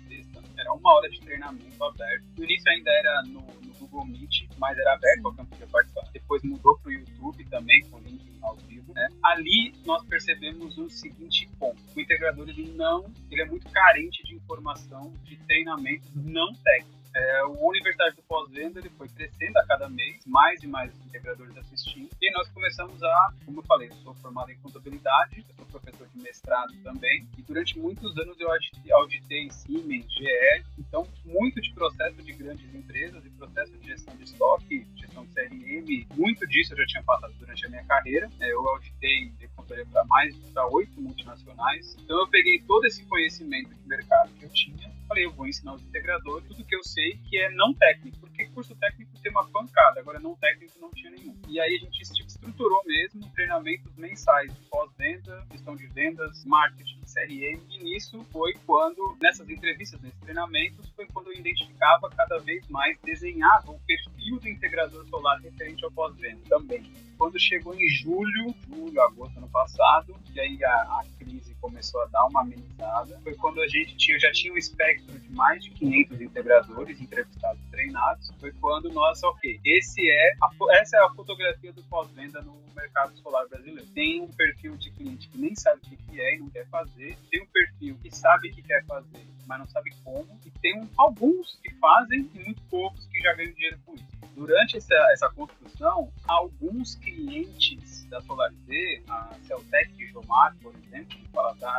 era 0.61 0.73
uma 0.73 0.93
hora 0.93 1.09
de 1.09 1.19
treinamento 1.19 1.83
aberto. 1.83 2.23
No 2.37 2.43
início 2.43 2.71
ainda 2.71 2.91
era 2.91 3.23
no, 3.23 3.41
no 3.41 3.73
Google 3.79 4.05
Meet, 4.05 4.47
mas 4.57 4.77
era 4.77 4.93
aberto 4.93 5.21
para 5.23 5.35
quem 5.35 5.45
podia 5.45 5.67
participar. 5.67 6.09
Depois 6.13 6.43
mudou 6.43 6.77
para 6.79 6.89
o 6.89 6.93
YouTube 6.93 7.45
também, 7.45 7.81
com 7.89 7.99
link 7.99 8.25
ao 8.41 8.55
vivo. 8.57 8.93
Né? 8.93 9.07
Ali 9.23 9.73
nós 9.85 10.05
percebemos 10.05 10.77
o 10.77 10.89
seguinte 10.89 11.49
ponto: 11.59 11.81
o 11.95 11.99
integrador 11.99 12.47
ele 12.49 12.71
não, 12.71 13.11
ele 13.29 13.41
é 13.41 13.45
muito 13.45 13.69
carente 13.71 14.23
de 14.23 14.35
informação, 14.35 15.13
de 15.23 15.35
treinamento 15.37 16.07
não 16.15 16.53
técnico. 16.53 16.94
É, 17.15 17.45
o 17.45 17.69
Universidade 17.69 18.17
do 18.17 18.23
Pós-Venda 18.23 18.79
ele 18.79 18.89
foi 18.89 19.07
crescendo 19.07 19.57
a 19.57 19.65
cada 19.65 19.87
mês, 19.87 20.19
mais 20.25 20.61
e 20.61 20.67
mais 20.67 20.93
integradores 21.05 21.55
assistindo, 21.57 22.09
e 22.21 22.31
nós 22.31 22.49
começamos 22.49 23.01
a, 23.01 23.33
como 23.45 23.61
eu 23.61 23.63
falei, 23.63 23.87
eu 23.87 23.95
sou 24.03 24.13
formado 24.15 24.51
em 24.51 24.57
contabilidade, 24.57 25.45
eu 25.47 25.55
sou 25.55 25.65
professor 25.67 26.09
de 26.13 26.21
mestrado 26.21 26.73
também, 26.83 27.25
e 27.37 27.41
durante 27.41 27.79
muitos 27.79 28.17
anos 28.17 28.37
eu 28.37 28.49
auditei, 28.97 29.49
Siemens, 29.49 30.05
GE, 30.13 30.65
então 30.77 31.07
muito 31.23 31.61
de 31.61 31.73
processo 31.73 32.21
de 32.21 32.33
grandes 32.33 32.75
empresas 32.75 33.25
e 33.25 33.29
processo 33.29 33.71
de 33.77 33.87
gestão 33.87 34.13
de 34.17 34.23
estoque, 34.23 34.85
gestão 34.97 35.25
de 35.25 35.33
CRM, 35.33 36.07
muito 36.17 36.45
disso 36.47 36.73
eu 36.73 36.77
já 36.79 36.85
tinha 36.85 37.03
passado 37.03 37.33
durante 37.39 37.65
a 37.65 37.69
minha 37.69 37.85
carreira, 37.85 38.29
é, 38.41 38.51
eu 38.51 38.67
auditei 38.67 39.29
de 39.29 39.47
controle 39.55 39.85
para 39.85 40.03
mais 40.05 40.35
de 40.35 40.59
oito 40.71 41.01
multinacionais, 41.01 41.95
então 41.97 42.19
eu 42.19 42.27
peguei 42.27 42.59
todo 42.67 42.83
esse 42.85 43.05
conhecimento 43.05 43.73
de 43.73 43.87
mercado 43.87 44.33
que 44.33 44.43
eu 44.43 44.49
tinha 44.49 44.94
falei, 45.15 45.25
eu 45.25 45.31
vou 45.31 45.47
ensinar 45.47 45.73
os 45.73 45.81
integradores 45.81 46.45
tudo 46.47 46.65
que 46.65 46.75
eu 46.75 46.83
sei 46.83 47.17
que 47.29 47.37
é 47.37 47.49
não 47.51 47.73
técnico, 47.73 48.19
porque 48.19 48.45
curso 48.47 48.75
técnico 48.75 49.11
tem 49.21 49.31
uma 49.31 49.47
pancada, 49.47 50.01
agora 50.01 50.19
não 50.19 50.35
técnico 50.35 50.77
não 50.79 50.91
tinha 50.91 51.11
nenhum. 51.11 51.35
E 51.47 51.59
aí 51.59 51.75
a 51.75 51.79
gente 51.79 52.01
estruturou 52.01 52.83
mesmo 52.85 53.21
treinamentos 53.33 53.95
mensais 53.95 54.53
pós-venda, 54.69 55.45
gestão 55.51 55.75
de 55.75 55.87
vendas, 55.87 56.43
marketing 56.45 56.99
CRM. 57.05 57.61
E 57.69 57.83
nisso 57.83 58.23
foi 58.31 58.53
quando, 58.65 59.17
nessas 59.21 59.49
entrevistas, 59.49 59.99
nesses 60.01 60.19
treinamentos, 60.19 60.89
foi 60.95 61.05
quando 61.07 61.27
eu 61.27 61.33
identificava 61.33 62.09
cada 62.09 62.37
vez 62.39 62.67
mais, 62.69 62.97
desenhava 63.03 63.71
o 63.71 63.79
perfil 63.79 64.39
do 64.39 64.49
integrador 64.49 65.07
solar 65.07 65.39
referente 65.41 65.83
ao 65.83 65.91
pós-venda 65.91 66.41
também. 66.49 66.91
Quando 67.17 67.39
chegou 67.39 67.73
em 67.73 67.87
julho, 67.89 68.53
julho, 68.67 69.01
agosto 69.01 69.37
ano 69.37 69.49
passado, 69.49 70.15
e 70.33 70.39
aí 70.39 70.63
a, 70.63 70.69
a 70.69 71.05
crise 71.17 71.55
começou 71.61 72.01
a 72.01 72.05
dar 72.07 72.25
uma 72.25 72.41
amenizada, 72.41 73.19
foi 73.23 73.33
quando 73.35 73.61
a 73.61 73.67
gente 73.67 73.95
tinha, 73.95 74.19
já 74.19 74.31
tinha 74.31 74.53
um 74.53 74.57
espectro 74.57 75.17
de 75.17 75.31
mais 75.31 75.63
de 75.63 75.71
500 75.71 76.21
integradores 76.21 77.01
entrevistados 77.01 77.61
treinados, 77.71 78.31
foi 78.39 78.51
quando 78.53 78.91
nós, 78.91 79.23
ok, 79.23 79.59
esse 79.63 80.07
é 80.09 80.33
a, 80.41 80.49
essa 80.79 80.97
é 80.97 80.99
a 81.03 81.09
fotografia 81.11 81.71
do 81.71 81.83
pós-venda 81.83 82.41
no 82.41 82.64
mercado 82.75 83.15
solar 83.17 83.47
brasileiro. 83.47 83.85
Tem 83.93 84.21
um 84.21 84.27
perfil 84.27 84.75
de 84.77 84.91
cliente 84.91 85.27
que 85.29 85.37
nem 85.37 85.55
sabe 85.55 85.81
o 85.85 85.97
que 85.97 86.21
é 86.21 86.35
e 86.35 86.39
não 86.39 86.49
quer 86.49 86.67
fazer, 86.67 87.17
tem 87.31 87.41
um 87.41 87.47
perfil 87.47 87.97
que 88.01 88.15
sabe 88.15 88.51
que 88.51 88.61
quer 88.61 88.83
fazer, 88.85 89.25
mas 89.47 89.59
não 89.59 89.67
sabe 89.67 89.91
como, 90.03 90.39
e 90.45 90.51
tem 90.59 90.87
alguns 90.97 91.59
que 91.63 91.73
fazem 91.75 92.29
e 92.33 92.39
muito 92.39 92.61
poucos 92.63 93.05
que 93.07 93.19
já 93.19 93.33
ganham 93.33 93.53
dinheiro 93.53 93.79
com 93.85 93.95
isso. 93.95 94.05
Durante 94.35 94.77
essa, 94.77 94.93
essa 95.13 95.29
construção, 95.29 95.64
alguns 96.27 96.95
clientes 96.95 98.05
da 98.05 98.21
SolarZ, 98.21 98.55
a 99.09 99.35
Celtec 99.43 99.93
de 99.93 100.07
Jomar, 100.07 100.55
por 100.61 100.73
exemplo, 100.75 101.17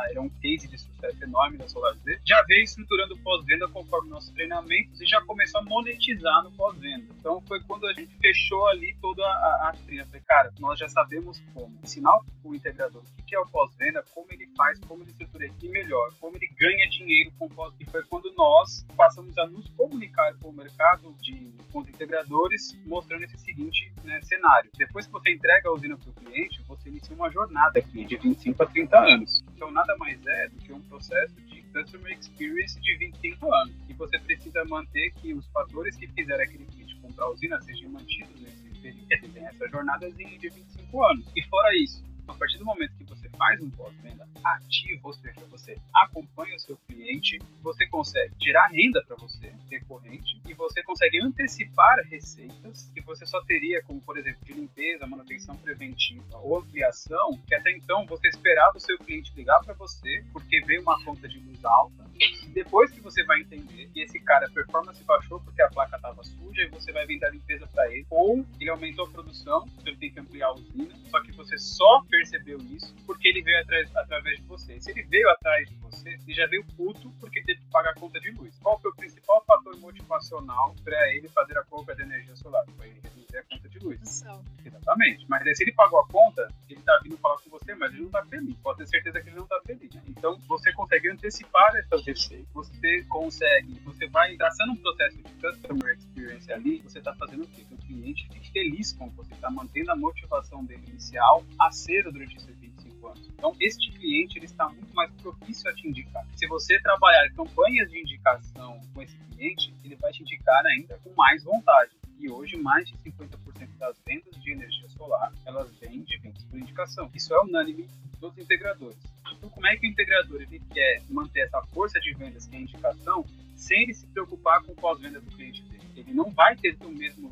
era 0.09 0.21
um 0.21 0.29
case 0.29 0.67
de 0.67 0.77
sucesso 0.77 1.23
enorme 1.23 1.57
da 1.57 1.67
SolarZ, 1.67 2.03
já 2.25 2.41
veio 2.43 2.63
estruturando 2.63 3.17
pós-venda 3.19 3.67
conforme 3.67 4.09
nossos 4.09 4.31
treinamentos 4.31 5.01
e 5.01 5.05
já 5.05 5.21
começou 5.21 5.61
a 5.61 5.63
monetizar 5.63 6.43
no 6.43 6.51
pós-venda. 6.51 7.05
Então 7.19 7.41
foi 7.47 7.61
quando 7.63 7.87
a 7.87 7.93
gente 7.93 8.15
fechou 8.17 8.67
ali 8.67 8.95
toda 9.01 9.23
a, 9.23 9.69
a 9.69 9.73
trilha. 9.85 10.05
Falei, 10.05 10.21
cara, 10.27 10.53
nós 10.59 10.79
já 10.79 10.87
sabemos 10.87 11.41
como 11.53 11.77
ensinar 11.83 12.19
o 12.43 12.55
integrador 12.55 13.03
o 13.17 13.23
que 13.23 13.35
é 13.35 13.39
o 13.39 13.47
pós-venda, 13.47 14.03
como 14.13 14.27
ele 14.31 14.47
faz, 14.55 14.79
como 14.81 15.03
ele 15.03 15.11
estrutura 15.11 15.47
e 15.61 15.69
melhor, 15.69 16.13
como 16.19 16.37
ele 16.37 16.47
ganha 16.57 16.89
dinheiro 16.89 17.31
com 17.37 17.45
o 17.45 17.49
pós-venda. 17.49 17.83
E 17.83 17.91
foi 17.91 18.03
quando 18.03 18.31
nós 18.33 18.85
passamos 18.95 19.37
a 19.37 19.45
nos 19.47 19.67
comunicar 19.69 20.33
com 20.39 20.49
o 20.49 20.53
mercado 20.53 21.13
de 21.21 21.47
os 21.77 21.87
integradores, 21.87 22.77
mostrando 22.85 23.23
esse 23.23 23.37
seguinte 23.37 23.86
né, 24.03 24.19
cenário. 24.21 24.69
Depois 24.77 25.05
que 25.05 25.11
você 25.11 25.31
entrega 25.31 25.69
a 25.69 25.73
usina 25.73 25.97
para 25.97 26.09
o 26.09 26.13
cliente, 26.13 26.61
você 26.67 26.89
inicia 26.89 27.15
uma 27.15 27.29
jornada 27.29 27.79
aqui 27.79 28.05
de 28.05 28.17
25 28.17 28.63
a 28.63 28.65
30 28.65 28.99
anos. 28.99 29.43
Então 29.55 29.71
nada 29.71 29.95
mais 29.97 30.19
é 30.25 30.49
do 30.49 30.57
que 30.57 30.73
um 30.73 30.81
processo 30.81 31.35
de 31.41 31.61
Customer 31.73 32.17
Experience 32.17 32.79
de 32.79 32.97
25 32.97 33.53
anos. 33.53 33.75
E 33.89 33.93
você 33.93 34.19
precisa 34.19 34.63
manter 34.65 35.11
que 35.11 35.33
os 35.33 35.47
fatores 35.47 35.95
que 35.95 36.07
fizeram 36.07 36.43
aquele 36.43 36.65
cliente 36.65 36.95
comprar 36.97 37.25
a 37.25 37.31
usina 37.31 37.61
sejam 37.61 37.89
mantidos 37.89 38.41
nesse 38.41 38.63
período. 38.81 39.33
Tem 39.33 39.45
essa 39.45 39.67
jornadazinha 39.69 40.37
de 40.37 40.49
25 40.49 41.03
anos. 41.03 41.31
E 41.35 41.43
fora 41.43 41.75
isso, 41.77 42.03
a 42.31 42.35
partir 42.35 42.57
do 42.57 42.65
momento 42.65 42.95
que 42.97 43.03
você 43.03 43.29
faz 43.29 43.61
um 43.61 43.69
pós-venda 43.69 44.27
ativo, 44.43 45.07
ou 45.07 45.13
seja, 45.13 45.45
você 45.49 45.77
acompanha 45.93 46.55
o 46.55 46.59
seu 46.59 46.77
cliente, 46.87 47.39
você 47.61 47.87
consegue 47.87 48.33
tirar 48.35 48.67
renda 48.67 49.03
para 49.05 49.15
você, 49.15 49.53
recorrente, 49.69 50.41
e 50.47 50.53
você 50.53 50.83
consegue 50.83 51.21
antecipar 51.21 51.99
receitas 52.05 52.89
que 52.93 53.01
você 53.01 53.25
só 53.25 53.41
teria, 53.45 53.81
como 53.83 54.01
por 54.01 54.17
exemplo, 54.17 54.43
de 54.45 54.53
limpeza, 54.53 55.07
manutenção 55.07 55.55
preventiva 55.57 56.37
ou 56.37 56.59
ampliação, 56.59 57.37
que 57.47 57.55
até 57.55 57.71
então 57.71 58.05
você 58.05 58.27
esperava 58.27 58.77
o 58.77 58.79
seu 58.79 58.97
cliente 58.97 59.33
ligar 59.35 59.61
para 59.63 59.73
você 59.73 60.23
porque 60.31 60.61
veio 60.61 60.81
uma 60.81 61.03
conta 61.03 61.27
de 61.27 61.39
luz 61.39 61.63
alta. 61.63 62.06
Depois 62.53 62.91
que 62.91 62.99
você 63.01 63.23
vai 63.23 63.41
entender 63.41 63.87
que 63.93 64.01
esse 64.01 64.19
cara, 64.19 64.47
a 64.47 64.49
performance 64.49 65.03
baixou 65.03 65.39
porque 65.39 65.61
a 65.61 65.69
placa 65.69 65.95
estava 65.95 66.23
suja 66.23 66.63
e 66.63 66.69
você 66.69 66.91
vai 66.91 67.05
vender 67.05 67.25
a 67.25 67.29
limpeza 67.29 67.67
para 67.67 67.91
ele, 67.91 68.05
ou 68.09 68.45
ele 68.59 68.69
aumentou 68.69 69.05
a 69.05 69.09
produção, 69.09 69.65
então 69.67 69.87
ele 69.87 69.97
tem 69.97 70.11
que 70.11 70.19
ampliar 70.19 70.47
a 70.47 70.53
usina, 70.53 70.93
só 71.09 71.21
que 71.21 71.31
você 71.31 71.57
só 71.57 72.03
percebeu 72.09 72.57
isso 72.71 72.95
porque 73.05 73.27
ele 73.27 73.41
veio 73.41 73.59
atrás, 73.61 73.95
através 73.95 74.37
de 74.37 74.43
você. 74.43 74.79
Se 74.79 74.91
ele 74.91 75.03
veio 75.03 75.29
atrás 75.29 75.69
de 75.69 75.75
você, 75.77 76.09
ele 76.09 76.33
já 76.33 76.47
veio 76.47 76.65
puto 76.75 77.11
porque 77.19 77.41
teve 77.43 77.61
que 77.61 77.69
pagar 77.69 77.91
a 77.91 77.95
conta 77.95 78.19
de 78.19 78.31
luz. 78.31 78.57
Qual 78.59 78.79
foi 78.79 78.91
o 78.91 78.95
principal 78.95 79.43
fator 79.45 79.77
motivacional 79.79 80.75
para 80.83 81.13
ele 81.13 81.27
fazer 81.29 81.57
a 81.57 81.63
compra 81.63 81.95
de 81.95 82.03
energia 82.03 82.35
solar? 82.35 82.65
Foi 82.75 82.87
reduzir 82.89 83.37
a 83.37 83.43
conta 83.43 83.69
de 83.69 83.79
luz. 83.79 84.23
Nossa. 84.23 84.43
Exatamente. 84.65 85.25
Mas 85.27 85.45
aí, 85.45 85.55
se 85.55 85.63
ele 85.63 85.73
pagou 85.73 85.99
a 85.99 86.07
conta, 86.07 86.47
ele 86.69 86.81
tá 86.81 86.99
vindo 87.03 87.17
falar 87.17 87.37
com 87.41 87.49
você, 87.49 87.75
mas 87.75 87.93
ele 87.93 88.03
não 88.03 88.09
tá 88.09 88.25
feliz. 88.25 88.55
Pode 88.57 88.79
ter 88.79 88.87
certeza 88.87 89.21
que 89.21 89.29
ele 89.29 89.37
não 89.37 89.47
tá 89.47 89.59
feliz. 89.65 89.93
Né? 89.93 90.01
Então, 90.07 90.39
você 90.47 90.71
consegue 90.73 91.09
antecipar 91.09 91.75
essas 91.77 92.05
receitas. 92.05 92.36
Você 92.53 93.03
consegue, 93.09 93.73
você 93.83 94.07
vai 94.07 94.35
traçando 94.35 94.73
um 94.73 94.75
processo 94.75 95.17
de 95.17 95.23
customer 95.23 95.95
experience 95.97 96.51
ali, 96.51 96.79
você 96.79 97.01
tá 97.01 97.13
fazendo 97.15 97.43
o 97.43 97.47
quê? 97.47 97.63
Que 97.63 97.73
o 97.73 97.77
cliente 97.77 98.27
fique 98.31 98.51
feliz 98.51 98.93
com 98.93 99.09
você, 99.09 99.35
tá 99.35 99.49
mantendo 99.49 99.91
a 99.91 99.95
motivação 99.95 100.63
dele 100.65 100.83
inicial 100.87 101.45
acesa 101.59 102.11
durante 102.11 102.37
esses 102.37 102.55
25 102.57 103.07
anos. 103.07 103.29
Então, 103.29 103.55
este 103.59 103.91
cliente 103.91 104.37
ele 104.37 104.45
está 104.45 104.67
muito 104.69 104.93
mais 104.93 105.11
propício 105.21 105.69
a 105.69 105.73
te 105.73 105.87
indicar. 105.87 106.25
Se 106.35 106.47
você 106.47 106.79
trabalhar 106.81 107.29
campanhas 107.33 107.89
de 107.89 107.99
indicação 107.99 108.81
com 108.93 109.01
esse 109.01 109.17
cliente, 109.17 109.73
ele 109.83 109.95
vai 109.95 110.11
te 110.11 110.21
indicar 110.21 110.65
ainda 110.65 110.97
com 111.03 111.13
mais 111.15 111.43
vontade. 111.43 111.91
E 112.19 112.29
hoje, 112.29 112.57
mais 112.57 112.87
de 112.87 112.97
50% 112.97 113.77
das 113.77 113.95
vendas 114.05 114.35
de 114.41 114.51
energia 114.51 114.86
solar, 114.97 115.31
elas 115.45 115.73
vêm 115.79 116.01
de 116.01 116.17
vendas 116.17 116.43
por 116.43 116.59
indicação. 116.59 117.09
Isso 117.13 117.33
é 117.33 117.41
unânime 117.41 117.87
dos 118.19 118.37
integradores. 118.37 118.97
Então, 119.31 119.49
como 119.49 119.67
é 119.67 119.75
que 119.77 119.87
o 119.87 119.89
integrador 119.89 120.41
ele 120.41 120.59
quer 120.73 121.01
manter 121.09 121.41
essa 121.41 121.61
força 121.67 121.99
de 121.99 122.13
vendas 122.13 122.47
que 122.47 122.55
é 122.55 122.59
indicação, 122.59 123.25
sem 123.55 123.83
ele 123.83 123.93
se 123.93 124.07
preocupar 124.07 124.63
com 124.63 124.71
o 124.71 124.75
pós-venda 124.75 125.19
do 125.21 125.31
cliente 125.31 125.61
dele? 125.63 125.83
Ele 125.95 126.13
não 126.13 126.31
vai 126.31 126.55
ter 126.55 126.75
o 126.81 126.89
mesmo 126.89 127.31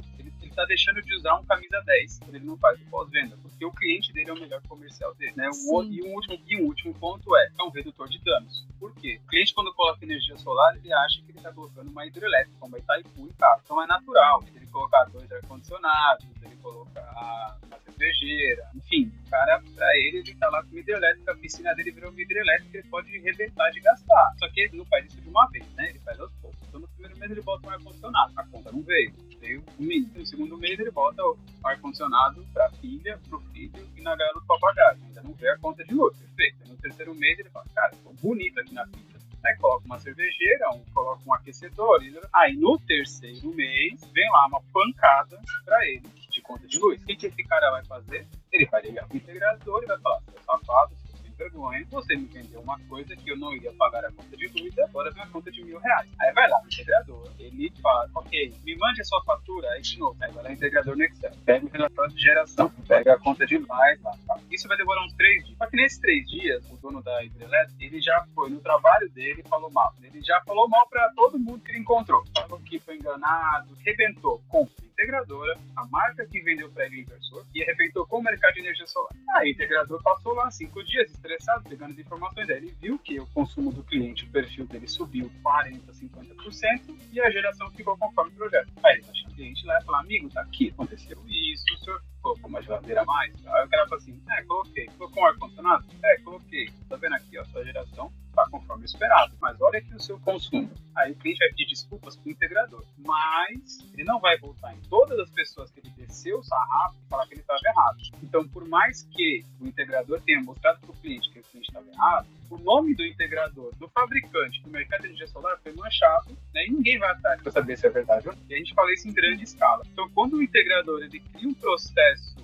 está 0.55 0.65
deixando 0.65 1.01
de 1.01 1.13
usar 1.15 1.35
um 1.35 1.45
camisa 1.45 1.81
10 1.85 2.19
quando 2.19 2.35
ele 2.35 2.45
não 2.45 2.57
faz 2.57 2.79
o 2.79 2.85
pós-venda, 2.85 3.37
porque 3.41 3.65
o 3.65 3.71
cliente 3.71 4.13
dele 4.13 4.29
é 4.29 4.33
o 4.33 4.39
melhor 4.39 4.61
comercial 4.67 5.13
dele. 5.15 5.33
Né? 5.35 5.49
O, 5.69 5.83
e, 5.83 6.01
um 6.01 6.13
último, 6.13 6.39
e 6.47 6.55
um 6.55 6.65
último 6.65 6.93
ponto 6.93 7.35
é, 7.35 7.49
é 7.59 7.63
um 7.63 7.69
redutor 7.69 8.07
de 8.07 8.17
danos. 8.23 8.65
Por 8.79 8.93
quê? 8.95 9.19
O 9.23 9.27
cliente, 9.27 9.53
quando 9.53 9.73
coloca 9.73 10.03
energia 10.03 10.37
solar, 10.37 10.75
ele 10.77 10.91
acha 10.93 11.21
que 11.21 11.31
ele 11.31 11.37
está 11.37 11.51
colocando 11.51 11.89
uma 11.89 12.05
hidrelétrica, 12.05 12.65
uma 12.65 12.79
Itaipu 12.79 13.27
em 13.27 13.33
casa. 13.33 13.61
Então 13.65 13.83
é 13.83 13.85
natural 13.85 14.43
ele 14.55 14.65
colocar 14.67 15.03
dois 15.05 15.31
ar-condicionados, 15.31 16.25
ele 16.41 16.55
colocar 16.57 17.11
uma 17.11 17.79
cervejeira, 17.85 18.69
enfim, 18.75 19.11
o 19.25 19.29
cara, 19.29 19.61
pra 19.73 19.97
ele, 19.97 20.17
ele 20.17 20.35
tá 20.35 20.49
lá 20.49 20.61
com 20.63 20.69
uma 20.69 20.79
hidrelétrica, 20.79 21.31
a 21.31 21.37
piscina 21.37 21.73
dele 21.75 21.91
virou 21.91 22.11
uma 22.11 22.21
hidrelétrica, 22.21 22.77
ele 22.77 22.87
pode 22.89 23.17
rebentar 23.19 23.71
de 23.71 23.79
gastar. 23.79 24.33
Só 24.37 24.49
que 24.49 24.61
ele 24.61 24.77
não 24.77 24.85
faz 24.85 25.05
isso 25.05 25.21
de 25.21 25.29
uma 25.29 25.47
vez, 25.47 25.65
né? 25.73 25.89
Ele 25.89 25.99
faz 25.99 26.19
aos 26.19 26.31
poucos. 26.41 26.59
Então 26.67 26.79
no 26.79 26.87
primeiro 26.89 27.17
mês 27.17 27.31
ele 27.31 27.41
bota 27.41 27.67
um 27.67 27.71
ar-condicionado, 27.71 28.33
a 28.35 28.47
conta 28.47 28.71
não 28.71 28.81
veio 28.83 29.13
veio 29.45 29.63
um. 29.79 30.19
No 30.19 30.25
segundo 30.25 30.57
mês 30.57 30.79
ele 30.79 30.91
bota 30.91 31.21
o 31.23 31.37
ar-condicionado 31.63 32.45
para 32.53 32.65
a 32.65 32.71
filha, 32.71 33.19
para 33.29 33.37
o 33.37 33.41
filho 33.51 33.87
e 33.95 34.01
na 34.01 34.15
gaiola 34.15 34.39
do 34.39 34.45
papagaio. 34.45 34.99
Ainda 35.05 35.21
não 35.21 35.33
vê 35.33 35.49
a 35.49 35.57
conta 35.57 35.83
de 35.83 35.93
luz, 35.93 36.17
perfeito. 36.17 36.67
No 36.67 36.75
terceiro 36.77 37.13
mês 37.15 37.37
ele 37.39 37.49
fala, 37.49 37.65
cara, 37.73 37.93
ficou 37.93 38.13
bonito 38.15 38.59
aqui 38.59 38.73
na 38.73 38.85
fita. 38.87 39.15
Aí 39.45 39.55
coloca 39.57 39.85
uma 39.85 39.99
cervejeira, 39.99 40.71
um, 40.71 40.83
coloca 40.91 41.21
um 41.25 41.33
aquecedor. 41.33 41.99
Aí 42.33 42.55
no 42.55 42.79
terceiro 42.79 43.53
mês 43.53 44.03
vem 44.11 44.29
lá 44.31 44.47
uma 44.47 44.61
pancada 44.73 45.39
para 45.63 45.87
ele 45.87 46.09
de 46.31 46.41
conta 46.41 46.67
de 46.67 46.79
luz. 46.79 47.01
O 47.01 47.05
que, 47.05 47.15
que 47.15 47.27
esse 47.27 47.43
cara 47.43 47.71
vai 47.71 47.85
fazer? 47.85 48.27
Ele 48.51 48.65
vai 48.65 48.81
ligar 48.81 49.07
o 49.09 49.15
integrador 49.15 49.83
e 49.83 49.85
vai 49.85 49.99
falar, 49.99 50.21
seu 50.21 50.43
safado, 50.43 50.95
vergonha, 51.37 51.85
você 51.89 52.15
me 52.15 52.25
vendeu 52.25 52.61
uma 52.61 52.79
coisa 52.87 53.15
que 53.15 53.29
eu 53.29 53.37
não 53.37 53.53
iria 53.53 53.71
pagar 53.73 54.05
a 54.05 54.11
conta 54.11 54.35
de 54.35 54.47
luz 54.47 54.75
e 54.75 54.81
agora 54.81 55.11
vem 55.11 55.23
a 55.23 55.27
conta 55.27 55.51
de 55.51 55.63
mil 55.63 55.79
reais. 55.79 56.09
Aí 56.19 56.33
vai 56.33 56.49
lá, 56.49 56.61
o 56.61 56.67
integrador, 56.67 57.31
ele 57.39 57.71
fala, 57.81 58.09
ok, 58.15 58.53
me 58.63 58.75
mande 58.77 59.01
a 59.01 59.05
sua 59.05 59.23
fatura, 59.23 59.69
aí 59.71 59.81
de 59.81 59.99
novo, 59.99 60.17
aí 60.21 60.31
vai 60.31 60.43
lá 60.43 60.49
o 60.49 60.53
integrador 60.53 60.95
no 60.95 61.03
Excel, 61.03 61.31
pega 61.45 61.65
o 61.65 61.69
relatório 61.69 62.15
de 62.15 62.21
geração, 62.21 62.69
pega 62.87 63.13
a 63.13 63.19
conta 63.19 63.45
de 63.45 63.59
mais 63.59 64.01
lá, 64.01 64.11
tá. 64.27 64.39
Isso 64.51 64.67
vai 64.67 64.77
demorar 64.77 65.03
uns 65.05 65.13
três 65.13 65.43
dias. 65.45 65.57
Só 65.57 65.67
que 65.67 65.75
nesses 65.75 65.99
três 65.99 66.27
dias, 66.27 66.71
o 66.71 66.77
dono 66.77 67.01
da 67.01 67.23
hidrelétrica, 67.23 67.83
ele 67.83 68.01
já 68.01 68.25
foi 68.33 68.49
no 68.49 68.59
trabalho 68.59 69.09
dele 69.09 69.41
e 69.45 69.49
falou 69.49 69.71
mal. 69.71 69.93
Ele 70.01 70.21
já 70.21 70.41
falou 70.45 70.67
mal 70.69 70.87
para 70.87 71.09
todo 71.15 71.39
mundo 71.39 71.63
que 71.63 71.71
ele 71.71 71.79
encontrou. 71.79 72.23
Falou 72.33 72.59
que 72.59 72.79
foi 72.79 72.95
enganado, 72.95 73.75
rebentou 73.83 74.41
com 74.47 74.67
integradora, 74.95 75.57
a 75.75 75.85
marca 75.87 76.25
que 76.25 76.41
vendeu 76.41 76.71
para 76.71 76.85
ele 76.85 77.01
inversor, 77.01 77.45
e 77.53 77.61
arrebentou 77.61 78.07
com 78.07 78.19
o 78.19 78.23
mercado 78.23 78.53
de 78.53 78.61
energia 78.61 78.87
solar. 78.87 79.11
Aí 79.35 79.49
o 79.49 79.51
integrador 79.51 80.01
passou 80.01 80.33
lá 80.33 80.49
cinco 80.49 80.83
dias 80.83 81.11
estressado, 81.11 81.69
pegando 81.69 81.91
as 81.91 81.99
informações 81.99 82.47
dele, 82.47 82.67
e 82.67 82.81
viu 82.81 82.97
que 82.97 83.19
o 83.19 83.27
consumo 83.27 83.71
do 83.71 83.83
cliente, 83.83 84.25
o 84.25 84.31
perfil 84.31 84.65
dele 84.65 84.87
subiu 84.87 85.29
40%, 85.43 85.81
50%, 85.93 86.95
e 87.11 87.21
a 87.21 87.29
geração 87.29 87.69
ficou 87.71 87.97
conforme 87.97 88.31
o 88.31 88.35
projeto. 88.35 88.71
Aí 88.83 88.95
ele 88.95 89.05
o 89.27 89.35
cliente 89.35 89.65
lá 89.65 89.77
e 89.79 89.83
falou, 89.83 90.01
amigo, 90.01 90.29
tá 90.29 90.41
aqui, 90.41 90.69
aconteceu 90.69 91.17
isso, 91.27 91.65
o 91.73 91.77
senhor 91.83 92.01
colocou 92.21 92.49
uma 92.49 92.61
geladeira 92.61 93.01
a 93.01 93.05
mais? 93.05 93.33
Aí 93.45 93.65
o 93.65 93.69
cara 93.69 93.83
falou 93.83 93.97
assim, 93.97 94.23
é, 94.31 94.43
coloquei. 94.43 94.85
Colocou 94.97 95.23
um 95.23 95.25
ar-condicionado? 95.27 95.85
É, 96.03 96.17
coloquei. 96.19 96.69
Tá 96.89 96.95
vendo 96.95 97.15
aqui, 97.15 97.37
ó, 97.37 97.45
sua 97.45 97.63
geração 97.63 98.11
tá 98.33 98.47
conforme 98.49 98.85
esperado, 98.85 99.35
mas 99.39 99.59
olha 99.61 99.79
aqui 99.79 99.93
o 99.93 100.01
seu 100.01 100.19
consumo. 100.19 100.69
Aí 100.95 101.11
o 101.11 101.15
cliente 101.15 101.39
vai 101.39 101.49
pedir 101.49 101.65
desculpas 101.67 102.15
pro 102.15 102.31
integrador, 102.31 102.83
mas 102.99 103.79
ele 103.93 104.03
não 104.03 104.19
vai 104.19 104.37
voltar 104.37 104.73
em 104.73 104.79
todas 104.89 105.19
as 105.19 105.29
pessoas 105.29 105.69
que 105.71 105.79
ele 105.81 105.89
desceu 105.97 106.39
o 106.39 106.43
sarrafo 106.43 106.95
e 107.05 107.09
falar 107.09 107.27
que 107.27 107.33
ele 107.33 107.41
estava 107.41 107.59
errado. 107.65 107.97
Então, 108.23 108.47
por 108.47 108.67
mais 108.67 109.03
que 109.03 109.43
o 109.59 109.67
integrador 109.67 110.21
tenha 110.21 110.41
mostrado 110.41 110.79
para 110.79 110.91
o 110.91 110.95
cliente 110.95 111.29
que 111.31 111.39
o 111.39 111.43
cliente 111.43 111.69
estava 111.69 111.87
errado, 111.87 112.27
o 112.49 112.57
nome 112.57 112.95
do 112.95 113.05
integrador, 113.05 113.73
do 113.75 113.89
fabricante 113.89 114.61
do 114.61 114.69
mercado 114.69 115.01
de 115.01 115.07
energia 115.07 115.27
solar 115.27 115.59
foi 115.61 115.73
manchado, 115.73 116.37
né, 116.53 116.65
e 116.67 116.71
ninguém 116.71 116.97
vai 116.97 117.11
atrás 117.11 117.41
para 117.41 117.51
saber 117.51 117.77
se 117.77 117.87
é 117.87 117.89
verdade 117.89 118.29
ou 118.29 118.35
não. 118.35 118.41
E 118.49 118.53
a 118.53 118.57
gente 118.57 118.73
fala 118.73 118.93
isso 118.93 119.07
em 119.07 119.13
grande 119.13 119.43
escala. 119.43 119.83
Então, 119.91 120.09
quando 120.11 120.35
o 120.35 120.43
integrador 120.43 121.01
ele 121.03 121.19
cria 121.19 121.49
um 121.49 121.53
processo 121.53 122.35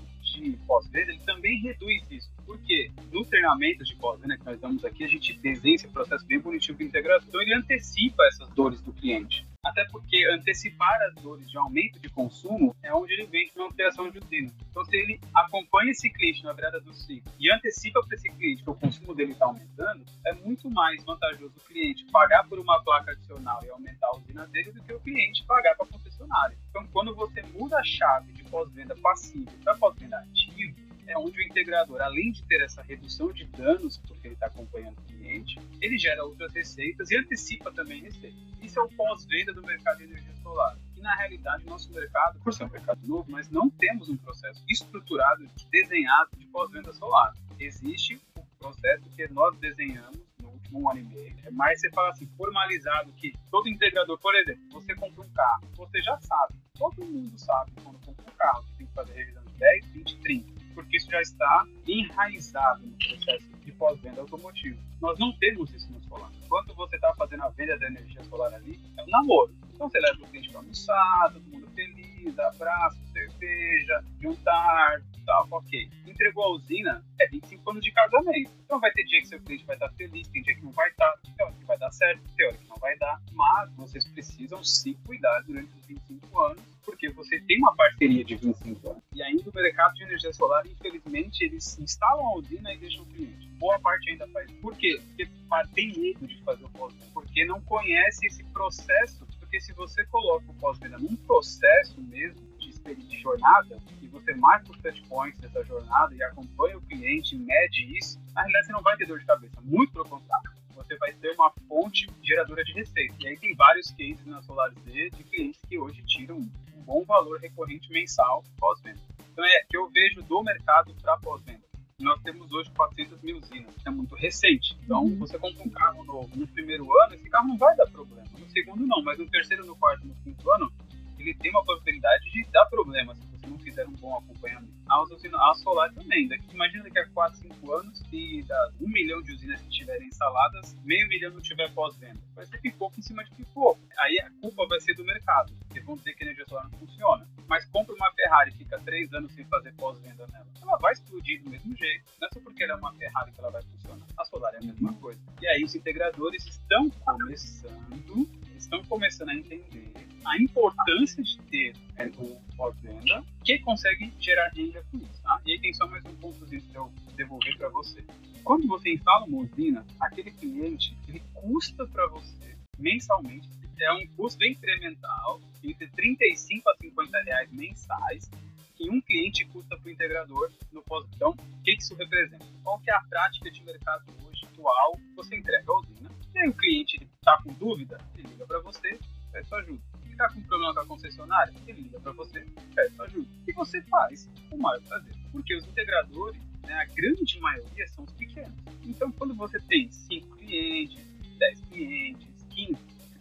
de 0.50 0.58
pós-venda, 0.66 1.12
ele 1.12 1.22
também 1.26 1.62
reduz 1.62 2.04
isso. 2.10 2.30
Porque 2.46 2.92
no 3.12 3.24
treinamento 3.26 3.84
de 3.84 3.96
pós-venda 3.96 4.38
que 4.38 4.46
nós 4.46 4.60
damos 4.60 4.84
aqui, 4.84 5.04
a 5.04 5.08
gente 5.08 5.38
desenha 5.40 5.76
esse 5.76 5.88
processo 5.88 6.26
bem 6.26 6.40
bonitinho 6.40 6.78
de 6.78 6.84
integração, 6.84 7.28
então 7.28 7.42
ele 7.42 7.54
antecipa 7.54 8.24
essas 8.26 8.50
dores 8.50 8.82
do 8.82 8.92
cliente. 8.92 9.46
Até 9.64 9.86
porque 9.92 10.26
antecipar 10.26 11.00
as 11.04 11.22
dores 11.22 11.48
de 11.48 11.56
aumento 11.56 12.00
de 12.00 12.10
consumo 12.10 12.76
é 12.82 12.92
onde 12.94 13.14
ele 13.14 13.28
vem 13.28 13.48
com 13.50 13.62
a 13.62 13.68
ampliação 13.68 14.10
de 14.10 14.18
usina. 14.18 14.52
Então, 14.72 14.84
se 14.84 14.96
ele 14.96 15.22
acompanha 15.36 15.92
esse 15.92 16.10
cliente 16.10 16.44
na 16.44 16.52
virada 16.52 16.82
do 16.82 16.92
ciclo 16.92 17.32
e 17.40 17.52
antecipa 17.52 18.02
para 18.04 18.16
esse 18.16 18.28
cliente 18.30 18.64
que 18.64 18.70
o 18.72 18.74
consumo 18.74 19.14
dele 19.14 19.34
está 19.34 19.46
aumentando, 19.46 20.04
é 20.26 20.34
muito 20.34 20.68
mais 20.72 21.04
vantajoso 21.04 21.54
o 21.56 21.64
cliente 21.66 22.06
pagar 22.12 22.48
por 22.48 22.58
uma 22.58 22.84
placa 22.84 23.12
adicional 23.12 23.60
e 23.64 23.70
aumentar 23.70 24.08
a 24.08 24.18
usina 24.18 24.48
dele 24.48 24.72
do 24.72 24.82
que 24.82 24.94
o 24.94 25.00
cliente 25.00 25.46
pagar 25.46 25.76
para 25.76 25.86
a 25.86 25.90
concessionária. 25.90 26.58
Então, 26.72 26.88
quando 26.88 27.14
você 27.14 27.44
muda 27.54 27.78
a 27.78 27.84
chave 27.84 28.34
de 28.34 28.44
pós-venda 28.46 28.96
passivo 28.96 29.52
para 29.64 29.76
pós-venda 29.76 30.18
ativo, 30.18 30.91
é 31.12 31.18
onde 31.18 31.40
o 31.40 31.44
integrador, 31.44 32.02
além 32.02 32.32
de 32.32 32.44
ter 32.44 32.62
essa 32.62 32.82
redução 32.82 33.32
de 33.32 33.46
danos, 33.46 33.98
porque 33.98 34.28
ele 34.28 34.34
está 34.34 34.48
acompanhando 34.48 34.98
o 34.98 35.02
cliente, 35.04 35.60
ele 35.82 35.98
gera 35.98 36.24
outras 36.24 36.54
receitas 36.54 37.12
e 37.12 37.18
antecipa 37.18 37.72
também 37.72 38.02
receitas. 38.02 38.40
Isso 38.62 38.80
é 38.80 38.84
o 38.84 38.90
pós-venda 38.90 39.54
do 39.54 39.62
mercado 39.62 39.98
de 39.98 40.06
energia 40.06 40.34
solar. 40.42 40.78
E 40.96 41.02
na 41.02 41.14
realidade, 41.16 41.66
nosso 41.66 41.92
mercado, 41.92 42.40
por 42.40 42.54
ser 42.54 42.64
um 42.64 42.70
mercado 42.70 43.06
novo, 43.06 43.30
nós 43.30 43.50
não 43.50 43.70
temos 43.70 44.10
um 44.10 44.18
processo 44.18 44.64
estruturado, 44.70 45.48
desenhado 45.70 46.30
de 46.38 46.46
pós-venda 46.48 46.94
solar. 46.94 47.34
Existe 47.60 48.20
o 48.36 48.46
processo 48.58 49.10
que 49.16 49.28
nós 49.30 49.58
desenhamos 49.58 50.22
no 50.42 50.50
último 50.50 50.90
ano 50.90 51.00
e 51.00 51.04
meio. 51.04 51.36
É 51.44 51.52
mais 51.52 51.80
você 51.80 51.90
fala 51.92 52.10
assim, 52.10 52.28
formalizado 52.38 53.12
que 53.14 53.34
todo 53.50 53.68
integrador, 53.68 54.18
por 54.20 54.34
exemplo, 54.36 54.64
você 54.72 54.96
compra 54.96 55.22
um 55.22 55.30
carro, 55.30 55.68
você 55.76 56.02
já 56.02 56.18
sabe, 56.20 56.56
todo 56.78 57.06
mundo 57.06 57.38
sabe 57.38 57.72
quando 57.84 58.00
compra 58.06 58.26
um 58.32 58.36
carro, 58.36 58.64
que 58.64 58.78
tem 58.78 58.88
que 58.88 58.94
fazer 58.94 59.14
revisão 59.14 59.44
de 59.44 59.54
10, 59.54 59.86
20, 59.88 60.18
30 60.18 60.61
porque 60.72 60.98
isso 60.98 61.10
já 61.10 61.22
está 61.22 61.68
enraizado 61.88 62.86
no 62.86 62.98
processo 62.98 63.50
de 63.64 63.72
pós-venda 63.74 64.22
automotivo. 64.22 64.80
Nós 65.02 65.18
não 65.20 65.32
temos 65.38 65.74
isso 65.74 65.92
no 65.92 66.02
solar. 66.04 66.32
Enquanto 66.44 66.74
você 66.76 66.96
está 66.96 67.14
fazendo 67.16 67.44
a 67.44 67.50
venda 67.50 67.78
da 67.78 67.88
energia 67.88 68.24
solar 68.26 68.54
ali, 68.54 68.80
é 68.98 69.04
um 69.04 69.10
namoro. 69.10 69.54
Então 69.74 69.90
você 69.90 70.00
leva 70.00 70.22
o 70.22 70.28
cliente 70.28 70.50
para 70.50 70.60
almoçar, 70.60 71.32
todo 71.34 71.44
mundo 71.44 71.68
feliz, 71.74 72.38
abraço, 72.38 73.00
cerveja, 73.12 74.04
juntar, 74.20 75.02
tal, 75.26 75.48
ok. 75.52 75.90
Entregou 76.06 76.44
a 76.44 76.52
usina, 76.52 77.04
é 77.20 77.28
25 77.28 77.72
anos 77.72 77.84
de 77.84 77.92
casamento. 77.92 78.52
Então 78.64 78.80
vai 78.80 78.92
ter 78.92 79.04
dia 79.06 79.22
que 79.22 79.28
seu 79.28 79.42
cliente 79.42 79.66
vai 79.66 79.76
estar 79.76 79.90
feliz, 79.94 80.28
tem 80.28 80.42
dia 80.42 80.56
que 80.56 80.64
não 80.64 80.72
vai 80.72 80.90
estar, 80.90 81.14
teórico 81.38 81.60
que 81.60 81.66
vai 81.66 81.78
dar 81.78 81.92
certo, 81.92 82.22
teórico 82.36 82.64
que 82.64 82.70
não 82.70 82.78
vai 82.78 82.98
dar. 82.98 83.22
Mas 83.34 83.72
vocês 83.76 84.08
precisam 84.10 84.64
se 84.64 84.94
cuidar 85.06 85.42
durante 85.42 85.74
os 85.74 85.86
25 85.86 86.40
anos, 86.42 86.62
porque 86.86 87.10
você 87.10 87.31
tem 87.52 87.60
uma 87.60 87.76
parceria 87.76 88.24
de 88.24 88.36
25 88.38 88.90
anos. 88.92 89.04
E 89.14 89.22
ainda 89.22 89.50
o 89.50 89.54
mercado 89.54 89.94
de 89.96 90.04
energia 90.04 90.32
solar, 90.32 90.66
infelizmente, 90.66 91.44
eles 91.44 91.78
instalam 91.80 92.26
a 92.26 92.36
usina 92.38 92.74
e 92.74 92.78
deixam 92.78 93.04
o 93.04 93.06
cliente. 93.08 93.50
Boa 93.60 93.78
parte 93.80 94.10
ainda 94.10 94.26
faz. 94.30 94.50
Por 94.62 94.74
quê? 94.78 95.02
Porque 95.06 95.28
tem 95.74 95.92
medo 95.92 96.26
de 96.26 96.42
fazer 96.44 96.64
o 96.64 96.70
pós-venda, 96.70 97.06
porque 97.14 97.44
não 97.44 97.60
conhece 97.64 98.26
esse 98.26 98.42
processo. 98.46 99.28
Porque 99.38 99.60
se 99.60 99.74
você 99.74 100.06
coloca 100.06 100.50
o 100.50 100.54
pós-venda 100.54 100.98
num 100.98 101.18
processo 101.18 102.00
mesmo, 102.02 102.40
de 102.82 103.20
jornada 103.20 103.78
e 104.02 104.08
você 104.08 104.34
marca 104.34 104.72
os 104.72 104.78
touch 104.80 105.04
points 105.04 105.40
dessa 105.40 105.64
jornada 105.66 106.16
e 106.16 106.24
acompanha 106.24 106.78
o 106.78 106.82
cliente, 106.82 107.36
mede 107.36 107.98
isso, 107.98 108.20
na 108.34 108.42
realidade 108.42 108.66
você 108.66 108.72
não 108.72 108.82
vai 108.82 108.98
ter 108.98 109.06
dor 109.06 109.20
de 109.20 109.26
cabeça. 109.26 109.62
Muito 109.62 109.94
pelo 109.94 110.06
contrário. 110.06 110.52
Você 110.76 110.96
vai 110.98 111.14
ter 111.14 111.32
uma 111.34 111.52
fonte 111.68 112.10
geradora 112.24 112.64
de 112.64 112.74
receita. 112.74 113.14
E 113.20 113.28
aí 113.28 113.38
tem 113.38 113.54
vários 113.54 113.92
cases 113.92 114.26
na 114.26 114.42
Solar 114.42 114.72
Z 114.74 115.10
de 115.12 115.24
clientes 115.26 115.62
que 115.70 115.78
hoje 115.78 116.02
tiram 116.06 116.42
um 116.82 116.84
bom 116.84 117.06
valor 117.06 117.40
recorrente 117.40 117.92
mensal 117.92 118.44
pós-venda. 118.58 119.00
Então 119.32 119.46
é 119.46 119.64
que 119.70 119.78
eu 119.78 119.90
vejo 119.90 120.22
do 120.24 120.44
mercado 120.44 120.94
para 121.02 121.18
pós-venda. 121.18 121.62
Nós 122.00 122.20
temos 122.24 122.52
hoje 122.52 122.72
400 122.72 123.22
mil 123.22 123.38
usinas, 123.38 123.76
é 123.86 123.90
muito 123.92 124.16
recente. 124.16 124.76
Então, 124.84 125.04
uhum. 125.04 125.20
você 125.20 125.38
compra 125.38 125.64
um 125.64 125.70
carro 125.70 126.04
novo 126.04 126.30
no 126.36 126.48
primeiro 126.48 126.86
ano, 127.04 127.14
esse 127.14 127.30
carro 127.30 127.48
não 127.48 127.58
vai 127.58 127.76
dar 127.76 127.86
problema. 127.88 128.28
No 128.40 128.50
segundo, 128.50 128.88
não, 128.88 129.04
mas 129.04 129.20
no 129.20 129.30
terceiro, 129.30 129.64
no 129.68 129.76
quarto, 129.76 130.08
no 130.08 130.16
quinto 130.16 130.52
ano, 130.52 130.72
ele 131.20 131.36
tem 131.36 131.52
uma 131.52 131.64
possibilidade 131.64 132.32
de 132.32 132.44
dar 132.52 132.66
problema 132.66 133.14
se 133.14 133.26
você 133.28 133.48
não 133.48 133.60
fizer 133.60 133.88
um 133.88 133.94
bom 133.94 134.18
acompanhamento. 134.18 134.72
A, 134.90 135.54
solar 135.56 135.94
também, 135.94 136.28
daqui, 136.28 136.54
imagina 136.54 136.84
daqui 136.84 137.00
a 137.00 137.08
4, 137.10 137.38
5 137.38 137.72
anos, 137.72 138.00
se 138.00 138.44
das 138.48 138.74
1 138.82 138.90
milhão 138.90 139.22
de 139.22 139.34
usinas 139.34 139.62
que 139.62 139.70
estiverem 139.70 140.08
instaladas, 140.08 140.76
meio 140.84 141.08
milhão 141.08 141.32
não 141.32 141.42
tiver 141.42 141.72
pós-venda. 141.74 142.20
Vai 142.36 142.46
ser 142.46 142.60
pipoco 142.60 143.00
em 143.00 143.02
cima 143.02 143.24
de 143.24 143.32
pipoco. 143.32 143.80
Aí 144.00 144.20
a 144.20 144.32
culpa 144.42 144.61
do 144.96 145.04
mercado, 145.06 145.54
porque 145.60 145.80
vão 145.82 145.96
dizer 145.96 146.14
que 146.14 146.24
a 146.24 146.28
energia 146.28 146.46
solar 146.46 146.70
não 146.70 146.80
funciona. 146.80 147.28
Mas 147.48 147.66
compra 147.66 147.94
uma 147.96 148.12
Ferrari 148.14 148.52
e 148.52 148.58
fica 148.58 148.80
3 148.80 149.14
anos 149.14 149.32
sem 149.34 149.46
fazer 149.46 149.74
pós-venda 149.74 150.28
nela. 150.32 150.48
Ela 150.62 150.78
vai 150.78 150.94
explodir 150.94 151.44
do 151.44 151.50
mesmo 151.50 151.76
jeito. 151.76 152.06
Não 152.20 152.28
é 152.28 152.32
só 152.34 152.40
porque 152.40 152.64
ela 152.64 152.74
é 152.74 152.76
uma 152.76 152.94
Ferrari 152.94 153.32
que 153.32 153.40
ela 153.40 153.52
vai 153.52 153.62
funcionar. 153.62 154.06
A 154.18 154.26
solar 154.26 154.54
é 154.56 154.58
a 154.58 154.62
mesma 154.62 154.94
coisa. 154.94 155.22
E 155.42 155.48
aí 155.48 155.64
os 155.64 155.76
integradores 155.76 156.46
estão 156.46 156.90
começando, 156.90 158.30
estão 158.58 158.84
começando 158.86 159.30
a 159.30 159.36
entender 159.36 159.94
a 160.26 160.38
importância 160.38 161.24
de 161.24 161.38
ter 161.44 161.74
é, 161.98 162.06
o 162.18 162.40
pós-venda 162.56 163.24
que 163.44 163.60
consegue 163.60 164.14
gerar 164.20 164.50
renda 164.50 164.84
com 164.92 164.98
isso. 164.98 165.22
Tá? 165.24 165.42
E 165.46 165.54
aí 165.54 165.60
tem 165.60 165.74
só 165.74 165.88
mais 165.88 166.06
um 166.06 166.16
pontozinho 166.16 166.62
que 166.62 166.76
eu 166.76 166.92
devolver 167.16 167.58
para 167.58 167.70
você. 167.70 168.04
Quando 168.44 168.68
você 168.68 168.94
instala 168.94 169.26
uma 169.26 169.40
usina, 169.40 169.86
aquele 170.00 170.32
cliente 170.32 170.98
ele 171.08 171.22
custa 171.34 171.86
para 171.88 172.08
você 172.08 172.58
mensalmente 172.78 173.50
é 173.80 173.94
um 173.94 174.08
custo 174.16 174.44
incremental 174.44 175.42
entre 175.64 175.88
35 175.88 176.70
a 176.70 176.76
50 176.78 177.22
reais 177.24 177.52
mensais 177.52 178.30
que 178.76 178.90
um 178.90 179.00
cliente 179.02 179.46
custa 179.46 179.78
para 179.78 179.88
o 179.88 179.92
integrador 179.92 180.52
no 180.72 180.82
pós 180.84 181.06
Então, 181.16 181.32
o 181.32 181.64
que 181.64 181.74
isso 181.74 181.96
representa? 181.96 182.46
Qual 182.64 182.80
que 182.80 182.90
é 182.90 182.96
a 182.96 183.02
prática 183.02 183.52
de 183.52 183.64
mercado 183.64 184.04
hoje 184.26 184.46
atual? 184.46 185.00
Você 185.16 185.36
entrega 185.36 185.72
a 185.72 185.80
usina, 185.80 186.12
e 186.34 186.40
aí 186.40 186.50
o 186.50 186.54
cliente 186.54 187.08
está 187.18 187.42
com 187.44 187.54
dúvida, 187.54 188.00
ele 188.16 188.28
liga 188.30 188.46
para 188.46 188.60
você, 188.60 188.98
peça 189.32 189.56
ajuda 189.58 189.92
está 190.22 190.30
com 190.30 190.42
problema 190.44 190.74
com 190.74 190.80
a 190.80 190.86
concessionária, 190.86 191.54
ele 191.68 191.82
liga 191.82 192.00
para 192.00 192.12
você, 192.12 192.46
peça 192.76 193.04
ajuda. 193.04 193.28
E 193.48 193.54
você 193.54 193.82
faz 193.84 194.30
o 194.52 194.58
maior 194.58 194.82
prazer. 194.84 195.16
Porque 195.32 195.56
os 195.56 195.66
integradores, 195.66 196.42
né, 196.64 196.74
a 196.74 196.86
grande 196.86 197.40
maioria 197.40 197.88
são 197.88 198.04
os 198.04 198.12
pequenos. 198.14 198.54
Então, 198.86 199.12
quando 199.12 199.34
você 199.36 199.60
tem 199.62 199.90
5 199.90 200.38
clientes, 200.38 201.04
10 201.38 201.62
clientes, 201.62 201.71
15, 201.71 201.71
você 201.71 201.71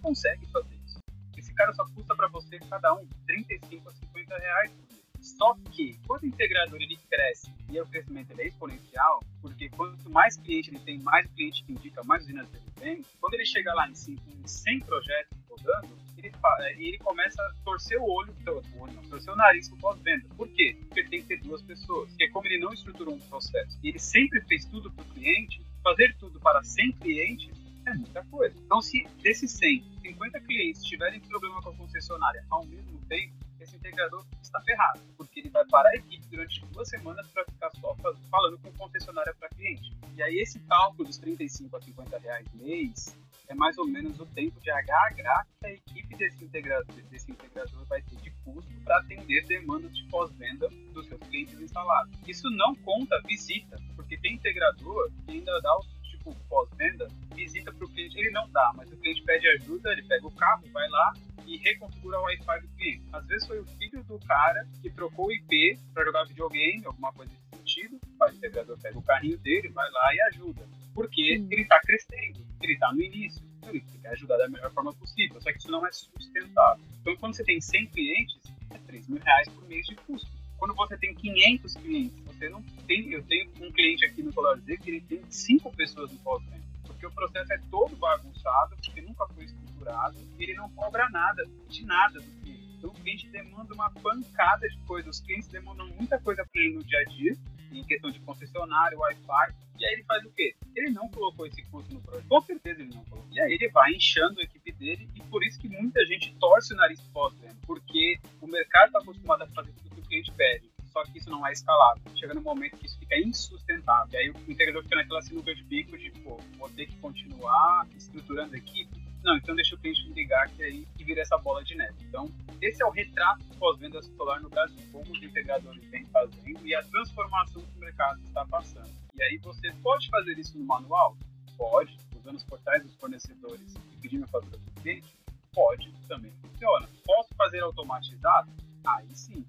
consegue 0.00 0.46
fazer 0.46 0.74
isso. 0.86 0.98
Esse 1.36 1.54
cara 1.54 1.72
só 1.72 1.84
custa 1.94 2.14
para 2.14 2.28
você, 2.28 2.58
cada 2.58 2.94
um, 2.94 3.06
35 3.26 3.88
a 3.88 3.92
50 3.92 4.38
reais 4.38 4.70
por 4.70 4.94
mês. 4.94 5.00
Só 5.20 5.54
que, 5.70 5.98
quando 6.06 6.22
o 6.22 6.26
integrador 6.26 6.80
ele 6.80 6.98
cresce 7.08 7.52
e 7.68 7.80
o 7.80 7.86
crescimento 7.86 8.38
é 8.38 8.46
exponencial, 8.46 9.20
porque 9.42 9.68
quanto 9.68 10.10
mais 10.10 10.36
cliente 10.36 10.70
ele 10.70 10.80
tem, 10.80 10.98
mais 11.00 11.26
cliente 11.32 11.62
que 11.64 11.72
indica, 11.72 12.02
mais 12.04 12.24
usinas 12.24 12.48
ele 12.54 12.70
tem, 12.76 13.04
quando 13.20 13.34
ele 13.34 13.44
chega 13.44 13.72
lá 13.74 13.88
em 13.88 13.94
100 13.94 14.80
projetos 14.80 15.38
rodando, 15.48 15.98
ele, 16.16 16.32
ele 16.78 16.98
começa 16.98 17.42
a 17.42 17.64
torcer 17.64 17.98
o 17.98 18.04
olho, 18.04 18.34
o 18.46 18.82
olho 18.82 18.92
não, 18.92 19.02
torcer 19.04 19.32
o 19.32 19.36
nariz 19.36 19.68
pro 19.68 19.78
pós-venda. 19.78 20.26
Por 20.36 20.48
quê? 20.48 20.76
Porque 20.86 21.04
tem 21.04 21.20
que 21.22 21.28
ter 21.28 21.40
duas 21.40 21.62
pessoas. 21.62 22.08
Porque 22.10 22.28
como 22.28 22.46
ele 22.46 22.58
não 22.58 22.72
estruturou 22.72 23.14
um 23.14 23.20
processo 23.20 23.78
e 23.82 23.88
ele 23.88 23.98
sempre 23.98 24.40
fez 24.42 24.64
tudo 24.66 24.90
para 24.90 25.02
o 25.02 25.08
cliente, 25.08 25.62
fazer 25.82 26.14
tudo 26.18 26.38
para 26.40 26.62
100 26.62 26.92
clientes 26.92 27.60
é 27.90 27.94
muita 27.94 28.24
coisa. 28.24 28.55
Então, 28.64 28.81
se 28.81 29.05
desses 29.22 29.50
100, 29.53 29.85
50 30.03 30.40
clientes 30.40 30.83
tiverem 30.83 31.20
problema 31.20 31.61
com 31.62 31.70
a 31.70 31.76
concessionária 31.76 32.44
ao 32.50 32.64
mesmo 32.66 32.98
tempo, 33.09 33.35
esse 33.61 33.76
integrador 33.76 34.24
está 34.42 34.61
ferrado, 34.62 35.00
porque 35.16 35.40
ele 35.40 35.50
vai 35.50 35.64
parar 35.66 35.90
a 35.90 35.96
equipe 35.96 36.26
durante 36.29 36.64
duas 36.66 36.88
semanas 36.88 37.26
para 37.29 37.44
ficar 37.44 37.70
só 37.76 37.94
falando 38.31 38.59
com 38.59 38.72
concessionária 38.72 39.35
para 39.38 39.48
cliente. 39.50 39.92
E 40.14 40.22
aí, 40.22 40.38
esse 40.38 40.59
cálculo 40.61 41.07
dos 41.07 41.18
35 41.18 41.76
a 41.76 41.81
50 41.81 42.18
reais 42.18 42.46
mês 42.55 43.16
é 43.50 43.55
mais 43.55 43.76
ou 43.79 43.87
menos 43.87 44.18
o 44.20 44.26
tempo 44.26 44.61
de 44.61 44.70
HH 44.70 45.46
que 45.59 45.66
a 45.66 45.72
equipe 45.72 46.16
desse 46.16 46.44
integrador, 46.44 46.94
desse 47.11 47.33
integrador 47.33 47.85
vai 47.87 48.00
ter 48.03 48.16
de 48.16 48.31
custo 48.44 48.70
para 48.85 48.98
atender 48.98 49.44
demandas 49.46 49.94
de 49.94 50.05
pós-venda 50.09 50.68
dos 50.94 51.07
seus 51.09 51.20
clientes 51.22 51.61
instalados. 51.61 52.16
Isso 52.29 52.48
não 52.50 52.74
conta 52.76 53.20
visita, 53.26 53.76
porque 53.96 54.16
tem 54.18 54.35
integrador 54.35 55.11
que 55.26 55.33
ainda 55.33 55.61
dá 55.61 55.76
o 55.76 55.81
tipo 56.05 56.35
pós-venda, 56.48 57.09
visita 57.35 57.72
cliente, 58.11 58.18
ele 58.18 58.31
não 58.31 58.49
dá, 58.51 58.73
mas 58.77 58.90
o 58.92 58.96
cliente 58.96 59.23
pede 59.23 59.49
ajuda, 59.49 59.92
ele 59.92 60.03
pega 60.03 60.27
o 60.27 60.31
carro, 60.33 60.62
vai 60.73 60.88
lá 60.88 61.12
e 61.46 61.57
reconfigura 61.57 62.18
o 62.18 62.23
Wi-Fi 62.23 62.61
do 62.61 62.68
cliente. 62.77 63.03
Às 63.12 63.27
vezes 63.27 63.46
foi 63.46 63.61
o 63.61 63.66
filho 63.66 64.03
do 64.05 64.18
cara 64.20 64.66
que 64.83 64.90
trocou 64.90 65.27
o 65.27 65.33
IP 65.33 65.79
para 65.94 66.05
jogar 66.05 66.25
videogame, 66.25 66.85
alguma 66.85 67.12
coisa 67.12 67.33
nesse 67.33 67.57
sentido, 67.57 68.01
o 68.20 68.31
integrador 68.31 68.79
pega 68.79 68.99
o 68.99 69.03
carrinho 69.03 69.38
dele, 69.38 69.68
vai 69.68 69.90
lá 69.90 70.14
e 70.14 70.20
ajuda 70.23 70.81
porque 70.94 71.38
hum. 71.38 71.49
ele 71.51 71.62
está 71.62 71.81
crescendo, 71.81 72.44
ele 72.61 72.75
está 72.75 72.92
no 72.92 73.01
início, 73.01 73.42
então 73.57 73.70
ele 73.70 73.83
quer 74.03 74.09
ajudar 74.11 74.37
da 74.37 74.49
melhor 74.49 74.70
forma 74.73 74.92
possível, 74.92 75.40
só 75.40 75.53
que 75.53 75.59
isso 75.59 75.70
não 75.70 75.87
é 75.87 75.92
sustentável. 75.92 76.85
Então, 77.01 77.16
quando 77.16 77.35
você 77.35 77.44
tem 77.44 77.61
100 77.61 77.87
clientes, 77.87 78.53
é 78.70 78.79
3 78.79 79.09
mil 79.09 79.23
reais 79.23 79.49
por 79.49 79.66
mês 79.66 79.87
de 79.87 79.94
custo. 79.94 80.29
Quando 80.59 80.75
você 80.75 80.96
tem 80.99 81.14
500 81.14 81.75
clientes, 81.75 82.20
você 82.27 82.49
não 82.51 82.62
tem. 82.87 83.11
Eu 83.11 83.23
tenho 83.23 83.51
um 83.62 83.73
cliente 83.73 84.05
aqui 84.05 84.23
no 84.23 84.31
Solar 84.31 84.59
Z 84.59 84.77
que 84.77 84.90
ele 84.90 85.01
tem 85.01 85.23
5 85.27 85.75
pessoas 85.75 86.12
no 86.12 86.18
pós-venda, 86.18 86.60
porque 87.00 87.06
o 87.06 87.10
processo 87.12 87.52
é 87.54 87.58
todo 87.70 87.96
bagunçado, 87.96 88.76
porque 88.76 89.00
nunca 89.00 89.26
foi 89.28 89.44
estruturado, 89.44 90.18
e 90.38 90.44
ele 90.44 90.54
não 90.54 90.68
cobra 90.72 91.08
nada, 91.08 91.42
de 91.66 91.84
nada 91.86 92.20
do 92.20 92.30
cliente. 92.42 92.76
Então 92.76 92.90
o 92.90 92.94
cliente 92.94 93.26
demanda 93.28 93.72
uma 93.72 93.90
pancada 93.90 94.68
de 94.68 94.76
coisas. 94.80 95.16
Os 95.16 95.22
clientes 95.22 95.48
demandam 95.48 95.86
muita 95.88 96.18
coisa 96.20 96.44
para 96.44 96.62
ele 96.62 96.74
no 96.74 96.84
dia 96.84 97.00
a 97.00 97.04
dia, 97.04 97.34
em 97.72 97.84
questão 97.84 98.10
de 98.10 98.20
concessionário, 98.20 98.98
Wi-Fi. 98.98 99.54
E 99.78 99.84
aí 99.86 99.94
ele 99.94 100.04
faz 100.04 100.24
o 100.24 100.30
quê? 100.30 100.54
Ele 100.76 100.90
não 100.90 101.08
colocou 101.08 101.46
esse 101.46 101.62
custo 101.70 101.94
no 101.94 102.00
projeto. 102.02 102.28
Com 102.28 102.40
certeza 102.42 102.82
ele 102.82 102.94
não 102.94 103.04
colocou. 103.04 103.32
E 103.32 103.40
aí 103.40 103.52
ele 103.52 103.68
vai 103.68 103.92
inchando 103.92 104.40
a 104.40 104.42
equipe 104.42 104.72
dele 104.72 105.08
e 105.14 105.22
por 105.24 105.42
isso 105.42 105.58
que 105.58 105.68
muita 105.68 106.04
gente 106.04 106.34
torce 106.38 106.74
o 106.74 106.76
nariz 106.76 107.00
pós-venda. 107.12 107.56
Porque 107.66 108.18
o 108.42 108.46
mercado 108.46 108.88
está 108.88 108.98
acostumado 108.98 109.42
a 109.42 109.46
fazer 109.48 109.72
tudo 109.72 109.94
que 109.94 110.00
o 110.00 110.04
cliente 110.04 110.32
pede 110.32 110.70
só 110.90 111.03
que 111.05 111.18
isso 111.18 111.31
não 111.31 111.46
é 111.46 111.53
escalável. 111.53 112.03
Chega 112.16 112.35
no 112.35 112.42
momento 112.42 112.76
que 112.76 112.87
isso 112.87 112.98
fica 112.98 113.18
insustentável. 113.18 114.09
E 114.12 114.16
aí 114.16 114.31
o 114.31 114.50
integrador 114.50 114.83
fica 114.83 114.96
naquela 114.96 115.22
sinuca 115.22 115.55
de 115.55 115.62
bico 115.64 115.96
de, 115.96 116.11
pô, 116.22 116.38
vou 116.59 116.68
ter 116.70 116.87
que 116.87 116.96
continuar 116.96 117.87
estruturando 117.96 118.55
a 118.55 118.59
equipe. 118.59 119.00
Não, 119.22 119.37
então 119.37 119.55
deixa 119.55 119.74
o 119.74 119.79
cliente 119.79 120.09
me 120.09 120.14
ligar 120.14 120.48
que 120.48 120.62
aí 120.62 120.87
que 120.96 121.05
vira 121.05 121.20
essa 121.20 121.37
bola 121.38 121.62
de 121.62 121.74
neve. 121.74 121.94
Então, 122.09 122.31
esse 122.61 122.83
é 122.83 122.87
o 122.87 122.90
retrato 122.90 123.44
pós-venda 123.59 124.03
solar 124.03 124.40
no 124.40 124.48
Brasil, 124.48 124.81
como 124.90 125.11
os 125.12 125.22
integradores 125.22 125.85
vêm 125.90 126.07
fazendo 126.07 126.66
e 126.66 126.74
a 126.74 126.83
transformação 126.83 127.62
que 127.62 127.76
o 127.76 127.81
mercado 127.81 128.20
está 128.24 128.44
passando. 128.46 128.90
E 129.14 129.22
aí 129.22 129.38
você 129.38 129.70
pode 129.83 130.09
fazer 130.09 130.38
isso 130.38 130.59
no 130.59 130.64
manual? 130.64 131.16
Pode, 131.57 131.98
usando 132.18 132.37
os 132.37 132.44
portais 132.44 132.83
dos 132.83 132.94
fornecedores 132.96 133.74
e 133.92 133.96
pedindo 134.00 134.24
a 134.24 134.29
fatura 134.29 134.57
do 134.57 134.81
cliente? 134.81 135.14
Pode, 135.53 135.92
também 136.09 136.33
funciona. 136.40 136.88
Posso 137.05 137.35
fazer 137.37 137.61
automatizado? 137.61 138.50
Aí 138.87 139.14
sim, 139.14 139.44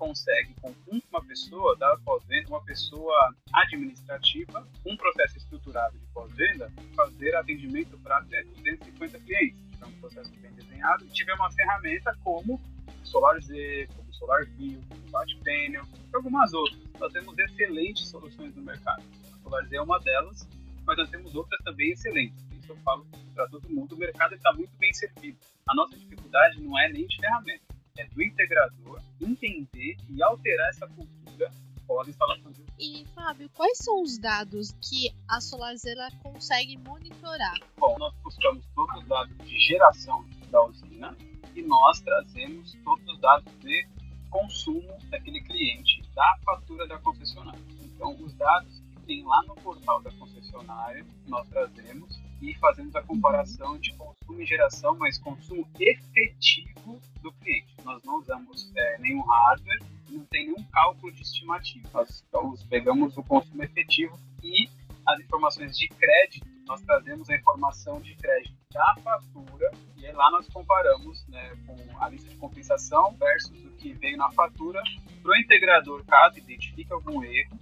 consegue, 0.00 0.54
com 0.62 0.74
uma 0.88 1.22
pessoa 1.22 1.76
da 1.76 1.94
pós-venda, 1.98 2.48
uma 2.48 2.64
pessoa 2.64 3.34
administrativa, 3.52 4.66
um 4.86 4.96
processo 4.96 5.36
estruturado 5.36 5.98
de 5.98 6.06
pós-venda, 6.06 6.72
fazer 6.96 7.36
atendimento 7.36 7.98
para 7.98 8.16
até 8.16 8.42
250 8.42 9.20
clientes. 9.20 9.60
Então, 9.76 9.90
um 9.90 10.00
processo 10.00 10.32
bem 10.40 10.50
desenhado. 10.52 11.04
E 11.04 11.08
tiver 11.08 11.34
uma 11.34 11.52
ferramenta 11.52 12.16
como 12.24 12.58
SolarZ, 13.04 13.50
como 13.94 14.14
SolarView, 14.14 14.80
como 14.88 15.10
BatPanel, 15.10 15.84
algumas 16.14 16.52
outras. 16.54 16.80
Nós 16.98 17.12
temos 17.12 17.38
excelentes 17.38 18.08
soluções 18.08 18.56
no 18.56 18.62
mercado. 18.62 19.04
A 19.34 19.38
SolarZ 19.42 19.70
é 19.70 19.82
uma 19.82 20.00
delas, 20.00 20.48
mas 20.86 20.96
nós 20.96 21.10
temos 21.10 21.34
outras 21.34 21.60
também 21.62 21.90
excelentes. 21.90 22.42
Isso 22.58 22.72
eu 22.72 22.76
falo 22.78 23.06
para 23.34 23.46
todo 23.48 23.68
mundo. 23.68 23.94
O 23.94 23.98
mercado 23.98 24.34
está 24.34 24.50
muito 24.54 24.74
bem 24.78 24.92
servido. 24.94 25.38
A 25.68 25.74
nossa 25.74 25.94
dificuldade 25.94 26.58
não 26.62 26.78
é 26.78 26.88
nem 26.88 27.06
de 27.06 27.16
ferramenta 27.18 27.69
é 27.98 28.06
do 28.06 28.22
integrador 28.22 29.00
entender 29.20 29.96
e 30.08 30.22
alterar 30.22 30.68
essa 30.68 30.86
cultura 30.88 31.50
pós-instalação 31.86 32.52
de 32.52 32.62
E, 32.78 33.04
Fábio, 33.14 33.50
quais 33.50 33.78
são 33.78 34.02
os 34.02 34.16
dados 34.18 34.72
que 34.80 35.12
a 35.28 35.40
Solarzela 35.40 36.08
consegue 36.22 36.76
monitorar? 36.78 37.58
Bom, 37.78 37.98
nós 37.98 38.14
buscamos 38.22 38.64
todos 38.74 39.02
os 39.02 39.08
dados 39.08 39.36
de 39.38 39.58
geração 39.58 40.24
da 40.50 40.64
usina 40.64 41.16
e 41.54 41.62
nós 41.62 42.00
trazemos 42.00 42.76
todos 42.84 43.06
os 43.12 43.18
dados 43.18 43.52
de 43.60 43.86
consumo 44.30 44.96
daquele 45.10 45.40
cliente, 45.42 46.02
da 46.14 46.38
fatura 46.44 46.86
da 46.86 46.98
concessionária. 46.98 47.60
Então, 47.82 48.16
os 48.22 48.32
dados 48.34 48.80
que 48.94 49.00
tem 49.06 49.24
lá 49.24 49.42
no 49.42 49.54
portal 49.56 50.00
da 50.02 50.10
concessionária, 50.12 51.04
nós 51.26 51.48
trazemos 51.48 52.20
e 52.40 52.54
fazemos 52.54 52.94
a 52.96 53.02
comparação 53.02 53.78
de 53.78 53.92
consumo 53.94 54.40
e 54.40 54.46
geração, 54.46 54.96
mas 54.96 55.18
consumo 55.18 55.68
efetivo 55.78 57.00
do 57.22 57.32
cliente. 57.32 57.74
Nós 57.84 58.02
não 58.04 58.18
usamos 58.18 58.72
é, 58.74 58.98
nenhum 58.98 59.20
hardware, 59.22 59.80
não 60.08 60.24
tem 60.26 60.46
nenhum 60.46 60.64
cálculo 60.72 61.12
de 61.12 61.22
estimativa. 61.22 61.88
Nós 61.92 62.24
então, 62.28 62.54
pegamos 62.68 63.16
o 63.16 63.22
consumo 63.22 63.62
efetivo 63.62 64.18
e 64.42 64.68
as 65.06 65.20
informações 65.20 65.76
de 65.76 65.88
crédito, 65.88 66.46
nós 66.66 66.80
trazemos 66.82 67.28
a 67.28 67.36
informação 67.36 68.00
de 68.00 68.14
crédito 68.14 68.54
da 68.72 68.94
fatura 69.02 69.70
e 69.96 70.06
aí 70.06 70.12
lá 70.12 70.30
nós 70.30 70.48
comparamos 70.48 71.26
né, 71.28 71.52
com 71.66 71.76
a 72.02 72.08
lista 72.08 72.28
de 72.30 72.36
compensação 72.36 73.14
versus 73.16 73.64
o 73.64 73.70
que 73.72 73.92
veio 73.92 74.16
na 74.16 74.30
fatura 74.30 74.80
para 75.22 75.32
o 75.32 75.36
integrador, 75.36 76.04
caso 76.04 76.38
identifique 76.38 76.92
algum 76.92 77.22
erro, 77.22 77.58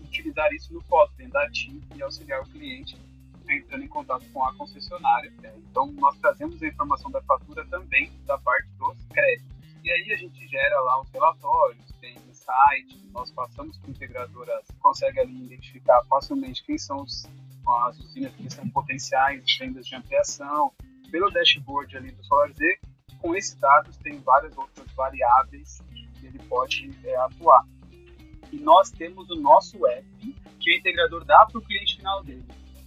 utilizar 0.00 0.50
isso 0.54 0.72
no 0.72 0.82
pós-venda 0.84 1.42
ativo 1.42 1.82
e 1.94 2.02
auxiliar 2.02 2.40
o 2.40 2.48
cliente 2.48 2.96
entrando 3.48 3.84
em 3.84 3.88
contato 3.88 4.24
com 4.32 4.44
a 4.44 4.54
concessionária. 4.54 5.32
Né? 5.42 5.52
Então, 5.70 5.90
nós 5.92 6.16
trazemos 6.18 6.62
a 6.62 6.66
informação 6.66 7.10
da 7.10 7.22
fatura 7.22 7.64
também 7.66 8.10
da 8.24 8.38
parte 8.38 8.68
dos 8.78 8.96
créditos. 9.12 9.56
E 9.84 9.90
aí 9.90 10.12
a 10.12 10.16
gente 10.16 10.46
gera 10.48 10.80
lá 10.80 11.00
os 11.00 11.10
relatórios, 11.10 11.92
tem 12.00 12.16
insight, 12.28 13.08
nós 13.12 13.30
passamos 13.30 13.78
para 13.78 13.88
o 13.88 13.90
integrador, 13.92 14.46
consegue 14.80 15.20
ali 15.20 15.44
identificar 15.44 16.02
facilmente 16.08 16.64
quem 16.64 16.76
são 16.76 17.02
os, 17.02 17.24
as 17.84 17.98
usinas 18.00 18.34
que 18.34 18.50
são 18.50 18.68
potenciais 18.70 19.44
vendas 19.58 19.86
de 19.86 19.94
ampliação, 19.94 20.72
pelo 21.10 21.30
dashboard 21.30 21.96
ali 21.96 22.10
do 22.10 22.24
SolarZ, 22.24 22.58
com 23.20 23.34
esses 23.34 23.54
dados 23.56 23.96
tem 23.98 24.18
várias 24.20 24.56
outras 24.56 24.90
variáveis 24.92 25.80
que 26.18 26.26
ele 26.26 26.38
pode 26.48 26.90
é, 27.04 27.16
atuar. 27.16 27.64
E 28.52 28.56
nós 28.56 28.90
temos 28.90 29.28
o 29.30 29.36
nosso 29.36 29.86
app, 29.86 30.06
que 30.60 30.70
o 30.70 30.76
integrador 30.78 31.24
dá 31.24 31.46
para 31.46 31.58
o 31.58 31.62
cliente 31.62 31.96
final 31.96 32.22
dele. 32.22 32.44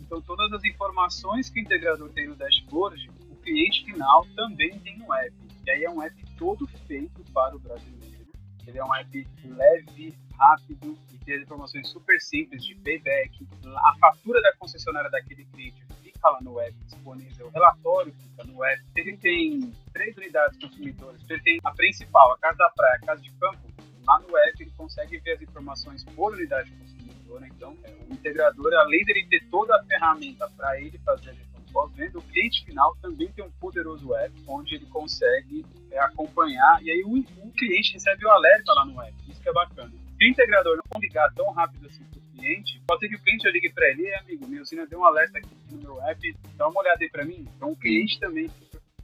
Então, 0.09 0.19
todas 0.23 0.51
as 0.51 0.63
informações 0.63 1.51
que 1.51 1.59
o 1.59 1.61
integrador 1.61 2.09
tem 2.09 2.27
no 2.27 2.35
dashboard, 2.35 3.11
o 3.29 3.35
cliente 3.35 3.85
final 3.85 4.25
também 4.35 4.79
tem 4.79 4.97
no 4.97 5.13
app. 5.13 5.35
E 5.63 5.69
aí 5.69 5.83
é 5.83 5.89
um 5.91 6.01
app 6.01 6.25
todo 6.35 6.65
feito 6.87 7.23
para 7.31 7.55
o 7.55 7.59
brasileiro. 7.59 8.25
Ele 8.65 8.79
é 8.79 8.83
um 8.83 8.95
app 8.95 9.27
leve, 9.45 10.17
rápido 10.35 10.97
e 11.13 11.17
tem 11.19 11.35
as 11.35 11.43
informações 11.43 11.87
super 11.89 12.19
simples 12.19 12.65
de 12.65 12.73
payback. 12.73 13.47
A 13.67 13.95
fatura 13.99 14.41
da 14.41 14.51
concessionária 14.57 15.11
daquele 15.11 15.45
cliente 15.45 15.85
fica 16.01 16.27
lá 16.27 16.41
no 16.41 16.59
app 16.59 16.75
disponível, 16.85 17.45
o 17.45 17.51
relatório 17.51 18.11
fica 18.11 18.43
no 18.45 18.63
app. 18.63 18.83
Ele 18.95 19.15
tem 19.15 19.71
três 19.93 20.17
unidades 20.17 20.57
consumidoras. 20.57 21.21
Ele 21.29 21.41
tem 21.43 21.59
a 21.63 21.71
principal, 21.71 22.31
a 22.31 22.37
casa 22.39 22.57
da 22.57 22.69
praia, 22.71 22.95
a 22.95 23.05
casa 23.05 23.21
de 23.21 23.29
campo. 23.33 23.59
Lá 24.07 24.19
no 24.21 24.35
app 24.35 24.63
ele 24.63 24.71
consegue 24.71 25.19
ver 25.19 25.33
as 25.33 25.41
informações 25.43 26.03
por 26.03 26.33
unidade 26.33 26.71
consumidora 26.71 26.88
né? 27.37 27.49
Então, 27.53 27.75
é, 27.83 27.91
o 28.09 28.13
integrador, 28.13 28.73
além 28.73 29.03
dele 29.03 29.27
ter 29.29 29.43
toda 29.49 29.75
a 29.75 29.83
ferramenta 29.83 30.49
para 30.55 30.79
ele 30.79 30.97
fazer 30.99 31.31
a 31.31 31.33
gestão 31.33 31.59
pós-venda, 31.71 32.17
o 32.17 32.21
cliente 32.21 32.65
final 32.65 32.95
também 33.01 33.31
tem 33.31 33.43
um 33.43 33.51
poderoso 33.51 34.15
app 34.15 34.33
onde 34.47 34.75
ele 34.75 34.85
consegue 34.87 35.65
é, 35.91 35.99
acompanhar 35.99 36.81
e 36.81 36.91
aí 36.91 37.03
o, 37.03 37.19
o, 37.19 37.51
cliente 37.51 37.93
recebe 37.93 38.25
o 38.25 38.29
alerta 38.29 38.73
lá 38.73 38.85
no 38.85 39.01
app. 39.01 39.13
Isso 39.27 39.41
que 39.41 39.49
é 39.49 39.53
bacana. 39.53 39.91
Se 40.17 40.25
o 40.25 40.29
integrador 40.29 40.77
não 40.77 41.01
ligar 41.01 41.31
tão 41.33 41.51
rápido 41.51 41.87
assim 41.87 42.03
para 42.05 42.19
o 42.19 42.21
cliente, 42.33 42.81
pode 42.87 43.01
ser 43.01 43.09
que 43.09 43.15
o 43.15 43.21
cliente 43.21 43.43
já 43.43 43.51
ligue 43.51 43.71
para 43.71 43.87
ele, 43.89 44.13
amigo, 44.15 44.47
minha 44.47 44.61
usina 44.61 44.85
deu 44.87 44.99
um 44.99 45.05
alerta 45.05 45.37
aqui 45.37 45.49
no 45.71 45.81
meu 45.81 46.01
app, 46.03 46.35
dá 46.55 46.67
uma 46.67 46.81
olhada 46.81 47.03
aí 47.03 47.09
para 47.09 47.25
mim. 47.25 47.47
Então, 47.55 47.71
o 47.71 47.75
cliente 47.75 48.19
também 48.19 48.49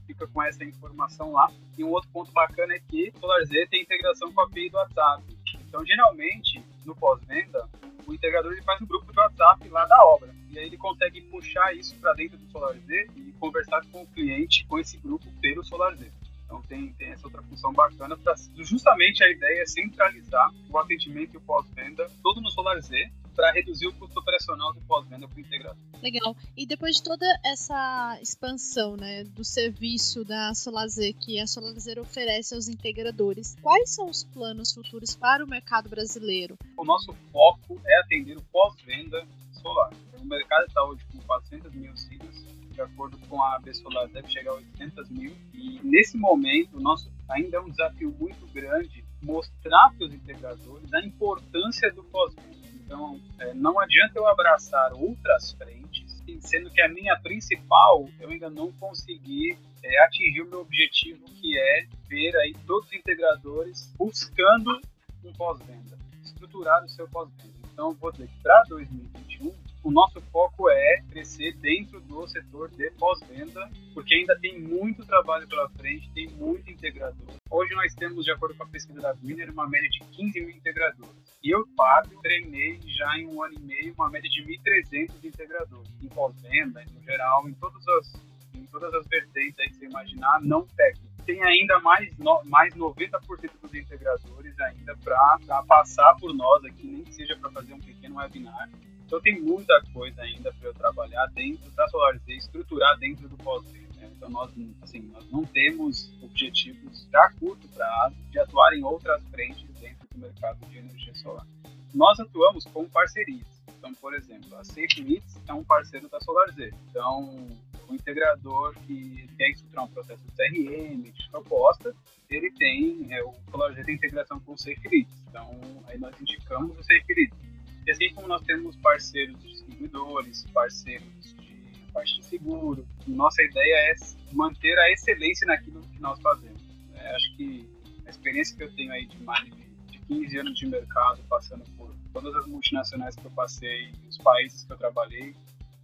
fica 0.06 0.28
com 0.28 0.42
essa 0.42 0.64
informação 0.64 1.32
lá. 1.32 1.52
E 1.78 1.84
um 1.84 1.90
outro 1.90 2.10
ponto 2.12 2.32
bacana 2.32 2.74
é 2.74 2.80
que 2.80 3.12
o 3.16 3.20
SolarZ 3.20 3.52
tem 3.70 3.82
integração 3.82 4.32
com 4.32 4.42
a 4.42 4.46
API 4.46 4.70
do 4.70 4.78
WhatsApp. 4.78 5.24
Então, 5.68 5.86
geralmente, 5.86 6.64
no 6.86 6.96
pós-venda, 6.96 7.68
o 8.08 8.14
integrador 8.14 8.52
ele 8.52 8.62
faz 8.62 8.82
um 8.82 8.86
grupo 8.86 9.12
de 9.12 9.20
WhatsApp 9.20 9.68
lá 9.70 9.86
da 9.86 10.06
obra. 10.06 10.34
E 10.50 10.60
aí 10.60 10.66
ele 10.66 10.78
consegue 10.78 11.22
puxar 11.22 11.76
isso 11.76 11.96
para 11.98 12.14
dentro 12.14 12.38
do 12.38 12.50
SolarZ 12.52 12.90
e 12.90 13.34
conversar 13.40 13.82
com 13.92 14.02
o 14.02 14.08
cliente 14.08 14.66
com 14.66 14.80
esse 14.80 14.98
grupo 14.98 15.26
pelo 15.42 15.64
SolarZ. 15.64 16.12
Então 16.46 16.62
tem, 16.62 16.94
tem 16.94 17.10
essa 17.10 17.28
outra 17.28 17.42
função 17.44 17.74
bacana 17.74 18.16
para 18.16 18.36
justamente 18.58 19.24
a 19.24 19.30
ideia 19.30 19.62
é 19.62 19.66
centralizar 19.66 20.50
o 20.70 20.78
atendimento 20.78 21.34
e 21.34 21.38
o 21.38 21.42
pós-venda 21.42 22.08
todo 22.22 22.40
no 22.40 22.52
SolarZ 22.52 22.92
para 23.36 23.52
reduzir 23.52 23.88
o 23.88 23.94
custo 23.94 24.20
operacional 24.20 24.74
do 24.74 24.82
pós-venda 24.82 25.28
para 25.28 25.38
o 25.38 25.40
integrador. 25.40 25.78
Legal. 26.02 26.36
E 26.56 26.66
depois 26.66 26.96
de 26.96 27.04
toda 27.04 27.26
essa 27.44 28.18
expansão 28.22 28.96
né, 28.96 29.24
do 29.24 29.44
serviço 29.44 30.24
da 30.24 30.54
SolarZ 30.54 31.14
que 31.20 31.40
a 31.40 31.46
SolarZ 31.48 31.98
oferece 32.00 32.56
aos 32.56 32.68
integradores, 32.68 33.56
quais 33.62 33.90
são 33.90 34.10
os 34.10 34.24
planos 34.24 34.74
futuros 34.74 35.16
para 35.16 35.44
o 35.44 35.48
mercado 35.48 35.90
brasileiro? 35.90 36.58
O 36.78 36.86
nosso 36.86 37.14
foco 37.32 37.80
é 37.86 38.00
atender 38.00 38.38
o 38.38 38.44
pós-venda 38.44 39.28
solar. 39.52 39.92
O 40.22 40.26
mercado 40.26 40.66
está 40.66 40.84
hoje 40.84 41.04
com 41.12 41.20
400 41.20 41.74
mil 41.74 41.92
usinas, 41.92 42.46
de 42.72 42.82
acordo 42.82 43.18
com 43.30 43.42
a 43.42 43.56
AB 43.56 43.74
Solar, 43.74 44.08
deve 44.10 44.28
chegar 44.28 44.52
a 44.52 44.56
800 44.56 45.10
mil. 45.10 45.36
E 45.54 45.80
nesse 45.84 46.18
momento, 46.18 46.80
nosso 46.80 47.12
ainda 47.30 47.58
é 47.58 47.60
um 47.60 47.70
desafio 47.70 48.12
muito 48.20 48.46
grande 48.48 49.04
mostrar 49.22 49.92
para 49.98 50.06
os 50.06 50.14
integradores 50.14 50.94
a 50.94 51.04
importância 51.04 51.92
do 51.92 52.04
pós-venda. 52.04 52.65
Então, 52.86 53.20
é, 53.40 53.54
não 53.54 53.80
adianta 53.80 54.14
eu 54.16 54.28
abraçar 54.28 54.94
outras 54.94 55.54
frentes, 55.54 56.24
sendo 56.42 56.70
que 56.70 56.82
a 56.82 56.88
minha 56.88 57.20
principal 57.20 58.08
eu 58.20 58.30
ainda 58.30 58.50
não 58.50 58.72
consegui 58.74 59.58
é, 59.84 60.04
atingir 60.04 60.42
o 60.42 60.50
meu 60.50 60.62
objetivo, 60.62 61.26
que 61.26 61.58
é 61.58 61.88
ver 62.08 62.36
aí 62.38 62.54
todos 62.68 62.88
os 62.88 62.94
integradores 62.94 63.92
buscando 63.98 64.80
um 65.24 65.34
pós-venda, 65.34 65.98
estruturar 66.24 66.84
o 66.84 66.90
seu 66.90 67.08
pós-venda. 67.08 67.54
Então, 67.74 67.94
vou 67.94 68.12
dizer 68.12 68.30
para 68.42 68.64
2021, 68.70 69.54
o 69.86 69.92
nosso 69.92 70.20
foco 70.32 70.68
é 70.68 71.04
crescer 71.12 71.56
dentro 71.58 72.02
do 72.02 72.28
setor 72.28 72.72
de 72.72 72.90
pós-venda, 72.98 73.70
porque 73.94 74.16
ainda 74.16 74.36
tem 74.40 74.60
muito 74.60 75.06
trabalho 75.06 75.48
pela 75.48 75.70
frente, 75.70 76.10
tem 76.10 76.28
muito 76.30 76.72
integrador. 76.72 77.36
Hoje 77.52 77.76
nós 77.76 77.94
temos, 77.94 78.26
de 78.26 78.32
acordo 78.32 78.56
com 78.56 78.64
a 78.64 78.68
pesquisa 78.68 79.00
da 79.00 79.14
Winner, 79.14 79.52
uma 79.52 79.70
média 79.70 79.88
de 79.88 80.00
15 80.00 80.42
mil 80.42 80.50
integradores. 80.50 81.14
E 81.44 81.52
eu, 81.52 81.64
Fábio, 81.78 82.20
treinei 82.20 82.80
já 82.84 83.16
em 83.20 83.28
um 83.28 83.44
ano 83.44 83.54
e 83.54 83.60
meio 83.60 83.94
uma 83.94 84.10
média 84.10 84.28
de 84.28 84.44
1.300 84.44 85.24
integradores, 85.24 85.92
em 86.02 86.08
pós-venda, 86.08 86.84
no 86.92 87.04
geral, 87.04 87.48
em 87.48 87.54
todas 87.54 87.88
as, 87.88 88.14
em 88.56 88.66
todas 88.66 88.92
as 88.92 89.06
vertentes 89.06 89.60
aí 89.60 89.68
que 89.68 89.76
você 89.76 89.86
imaginar, 89.86 90.42
não 90.42 90.66
técnico. 90.66 91.14
tem 91.28 91.44
ainda 91.44 91.80
mais, 91.82 92.18
no, 92.18 92.44
mais 92.46 92.74
90% 92.74 93.52
dos 93.62 93.74
integradores 93.76 94.60
ainda 94.62 94.98
para 95.04 95.64
passar 95.68 96.16
por 96.16 96.34
nós 96.34 96.66
aqui, 96.66 96.88
nem 96.88 97.04
que 97.04 97.14
seja 97.14 97.38
para 97.38 97.52
fazer 97.52 97.74
um 97.76 97.80
pequeno 97.80 98.16
webinar. 98.16 98.68
Então 99.06 99.22
tem 99.22 99.40
muita 99.40 99.82
coisa 99.94 100.22
ainda 100.22 100.52
para 100.54 100.70
eu 100.70 100.74
trabalhar 100.74 101.26
dentro 101.28 101.70
da 101.72 101.88
SolarZ, 101.88 102.28
estruturar 102.28 102.98
dentro 102.98 103.30
do 103.30 103.38
pós-venda. 103.38 103.88
Né? 103.98 104.12
Então 104.16 104.30
nós, 104.30 104.52
assim, 104.82 105.02
nós 105.14 105.30
não 105.30 105.44
temos 105.46 106.12
objetivos 106.22 107.08
a 107.14 107.32
curto 107.34 107.68
prazo 107.70 108.16
de 108.32 108.40
atuar 108.40 108.74
em 108.74 108.84
outras 108.84 109.24
frentes 109.30 109.70
dentro 109.80 110.08
do 110.12 110.20
mercado 110.20 110.66
de 110.68 110.78
energia 110.78 111.14
solar. 111.16 111.46
Nós 111.94 112.20
atuamos 112.20 112.66
com 112.66 112.90
parcerias. 112.90 113.48
Então, 113.78 113.94
por 113.94 114.16
exemplo, 114.16 114.56
a 114.58 114.64
SafeMeets 114.64 115.38
é 115.48 115.54
um 115.54 115.64
parceiro 115.64 116.10
da 116.10 116.20
SolarZ. 116.20 116.74
Então, 116.90 117.48
o 117.88 117.94
integrador 117.94 118.74
que 118.86 119.28
quer 119.38 119.50
estruturar 119.52 119.86
um 119.86 119.88
processo 119.88 120.24
de 120.24 120.32
CRM, 120.32 121.04
de 121.04 121.30
proposta, 121.30 121.96
ele 122.30 122.52
tem, 122.52 123.14
é, 123.14 123.24
o 123.24 123.34
SolarZ 123.52 123.86
tem 123.86 123.96
integração 123.96 124.40
com 124.40 124.54
o 124.54 124.58
SafeLeads. 124.58 125.14
Então, 125.30 125.84
aí 125.88 126.00
nós 126.00 126.20
indicamos 126.20 126.78
o 126.78 126.84
SafeLeads. 126.84 127.45
E 127.86 127.92
assim 127.92 128.14
como 128.14 128.28
nós 128.28 128.42
temos 128.42 128.76
parceiros 128.78 129.40
de 129.40 129.50
distribuidores, 129.50 130.46
parceiros 130.54 131.08
de 131.22 131.92
parte 131.94 132.20
de 132.20 132.26
seguro, 132.26 132.86
nossa 133.08 133.42
ideia 133.42 133.92
é 133.92 133.96
manter 134.34 134.78
a 134.78 134.92
excelência 134.92 135.48
naquilo 135.48 135.82
que 135.82 136.00
nós 136.02 136.20
fazemos. 136.22 136.62
É, 136.94 137.16
acho 137.16 137.36
que 137.38 137.70
a 138.06 138.10
experiência 138.10 138.58
que 138.58 138.64
eu 138.64 138.76
tenho 138.76 138.92
aí 138.92 139.06
de 139.06 139.22
mais 139.24 139.46
de 139.88 140.00
15 140.08 140.38
anos 140.40 140.60
de 140.60 140.68
mercado, 140.68 141.24
passando 141.30 141.64
por 141.78 141.96
todas 142.12 142.36
as 142.36 142.46
multinacionais 142.48 143.16
que 143.16 143.26
eu 143.26 143.32
passei, 143.32 143.94
os 144.10 144.18
países 144.18 144.64
que 144.64 144.74
eu 144.74 144.78
trabalhei, 144.78 145.36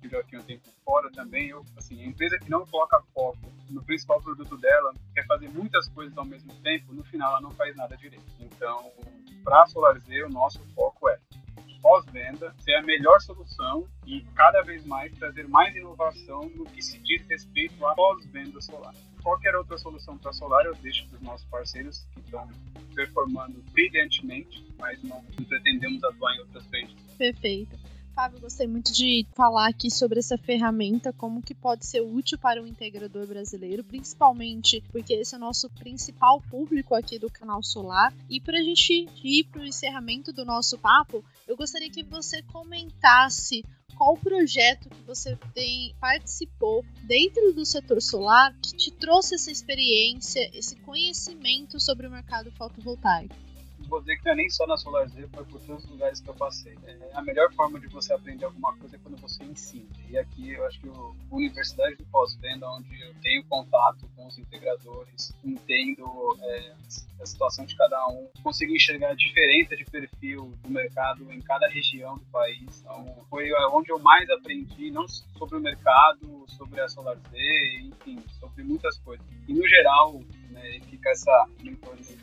que 0.01 0.09
já 0.09 0.23
tinha 0.23 0.41
um 0.41 0.43
tempo 0.43 0.67
fora 0.83 1.09
também, 1.11 1.49
eu, 1.49 1.63
assim, 1.77 2.01
a 2.01 2.05
empresa 2.05 2.37
que 2.39 2.49
não 2.49 2.65
coloca 2.65 3.01
foco 3.13 3.37
no 3.69 3.83
principal 3.83 4.21
produto 4.21 4.57
dela, 4.57 4.93
quer 5.13 5.25
fazer 5.27 5.49
muitas 5.49 5.87
coisas 5.89 6.17
ao 6.17 6.25
mesmo 6.25 6.53
tempo, 6.61 6.93
no 6.93 7.03
final 7.03 7.31
ela 7.31 7.41
não 7.41 7.51
faz 7.51 7.75
nada 7.75 7.95
direito. 7.95 8.25
Então, 8.39 8.91
para 9.43 9.63
a 9.63 9.67
SolarZ, 9.67 10.07
o 10.25 10.29
nosso 10.29 10.59
foco 10.73 11.07
é 11.09 11.19
pós-venda 11.81 12.53
ser 12.59 12.75
a 12.75 12.81
melhor 12.81 13.19
solução 13.21 13.87
e 14.05 14.21
cada 14.35 14.61
vez 14.61 14.85
mais 14.85 15.11
trazer 15.17 15.47
mais 15.47 15.75
inovação 15.75 16.49
no 16.55 16.65
que 16.65 16.81
se 16.81 16.97
diz 16.99 17.25
respeito 17.27 17.85
à 17.85 17.93
pós-venda 17.95 18.61
solar. 18.61 18.93
Qualquer 19.21 19.55
outra 19.55 19.77
solução 19.77 20.17
para 20.17 20.33
solar 20.33 20.65
eu 20.65 20.75
deixo 20.75 21.07
para 21.07 21.17
os 21.17 21.21
nossos 21.21 21.45
parceiros 21.47 22.07
que 22.13 22.19
estão 22.21 22.47
performando 22.95 23.63
brilhantemente, 23.71 24.65
mas 24.77 25.01
não 25.03 25.23
pretendemos 25.47 26.03
atuar 26.03 26.35
em 26.35 26.39
outras 26.39 26.65
frentes. 26.67 26.95
Perfeito. 27.17 27.77
Fábio, 28.13 28.41
gostei 28.41 28.67
muito 28.67 28.91
de 28.91 29.25
falar 29.33 29.69
aqui 29.69 29.89
sobre 29.89 30.19
essa 30.19 30.37
ferramenta, 30.37 31.13
como 31.13 31.41
que 31.41 31.55
pode 31.55 31.85
ser 31.85 32.01
útil 32.01 32.37
para 32.37 32.61
o 32.61 32.67
integrador 32.67 33.25
brasileiro, 33.25 33.83
principalmente 33.83 34.83
porque 34.91 35.13
esse 35.13 35.33
é 35.33 35.37
o 35.37 35.41
nosso 35.41 35.69
principal 35.69 36.41
público 36.41 36.93
aqui 36.93 37.17
do 37.17 37.31
canal 37.31 37.63
Solar. 37.63 38.13
E 38.29 38.39
para 38.39 38.57
a 38.57 38.61
gente 38.61 39.07
ir 39.23 39.45
para 39.45 39.61
o 39.61 39.65
encerramento 39.65 40.33
do 40.33 40.43
nosso 40.43 40.77
papo, 40.77 41.23
eu 41.47 41.55
gostaria 41.55 41.89
que 41.89 42.03
você 42.03 42.41
comentasse 42.43 43.63
qual 43.95 44.17
projeto 44.17 44.89
que 44.89 45.03
você 45.03 45.37
tem 45.53 45.95
participou 45.99 46.83
dentro 47.03 47.53
do 47.53 47.65
setor 47.65 48.01
solar 48.01 48.53
que 48.61 48.75
te 48.75 48.91
trouxe 48.91 49.35
essa 49.35 49.51
experiência, 49.51 50.49
esse 50.53 50.75
conhecimento 50.77 51.79
sobre 51.79 52.07
o 52.07 52.11
mercado 52.11 52.51
fotovoltaico 52.51 53.50
vou 53.87 53.99
dizer 53.99 54.17
que 54.17 54.25
não 54.25 54.31
é 54.31 54.35
nem 54.35 54.49
só 54.49 54.65
na 54.67 54.77
SolarZ, 54.77 55.13
foi 55.33 55.45
por 55.45 55.61
todos 55.61 55.83
os 55.83 55.89
lugares 55.89 56.19
que 56.21 56.29
eu 56.29 56.33
passei. 56.33 56.77
É, 56.85 57.11
a 57.13 57.21
melhor 57.21 57.51
forma 57.53 57.79
de 57.79 57.87
você 57.87 58.13
aprender 58.13 58.45
alguma 58.45 58.75
coisa 58.77 58.95
é 58.95 58.99
quando 58.99 59.17
você 59.17 59.43
ensina. 59.43 59.85
E 60.09 60.17
aqui 60.17 60.51
eu 60.51 60.65
acho 60.65 60.79
que 60.79 60.89
a 60.89 61.35
Universidade 61.35 61.95
do 61.95 62.05
Pós-Venda, 62.05 62.69
onde 62.69 63.01
eu 63.01 63.13
tenho 63.21 63.43
contato 63.45 64.09
com 64.15 64.27
os 64.27 64.37
integradores, 64.37 65.33
entendo 65.43 66.05
é, 66.41 66.73
a 67.21 67.25
situação 67.25 67.65
de 67.65 67.75
cada 67.75 68.07
um, 68.07 68.27
consigo 68.41 68.73
enxergar 68.73 69.11
a 69.11 69.15
diferença 69.15 69.75
de 69.75 69.85
perfil 69.85 70.53
do 70.63 70.69
mercado 70.69 71.31
em 71.31 71.41
cada 71.41 71.67
região 71.67 72.17
do 72.17 72.25
país. 72.25 72.81
Então, 72.81 73.25
foi 73.29 73.51
onde 73.71 73.91
eu 73.91 73.99
mais 73.99 74.29
aprendi, 74.29 74.91
não 74.91 75.07
sobre 75.07 75.57
o 75.57 75.61
mercado, 75.61 76.45
sobre 76.47 76.81
a 76.81 76.87
SolarZ, 76.87 77.31
enfim, 77.83 78.23
sobre 78.39 78.63
muitas 78.63 78.97
coisas. 78.99 79.25
E 79.47 79.53
no 79.53 79.67
geral, 79.67 80.21
né, 80.51 80.79
fica 80.89 81.09
essa 81.09 81.47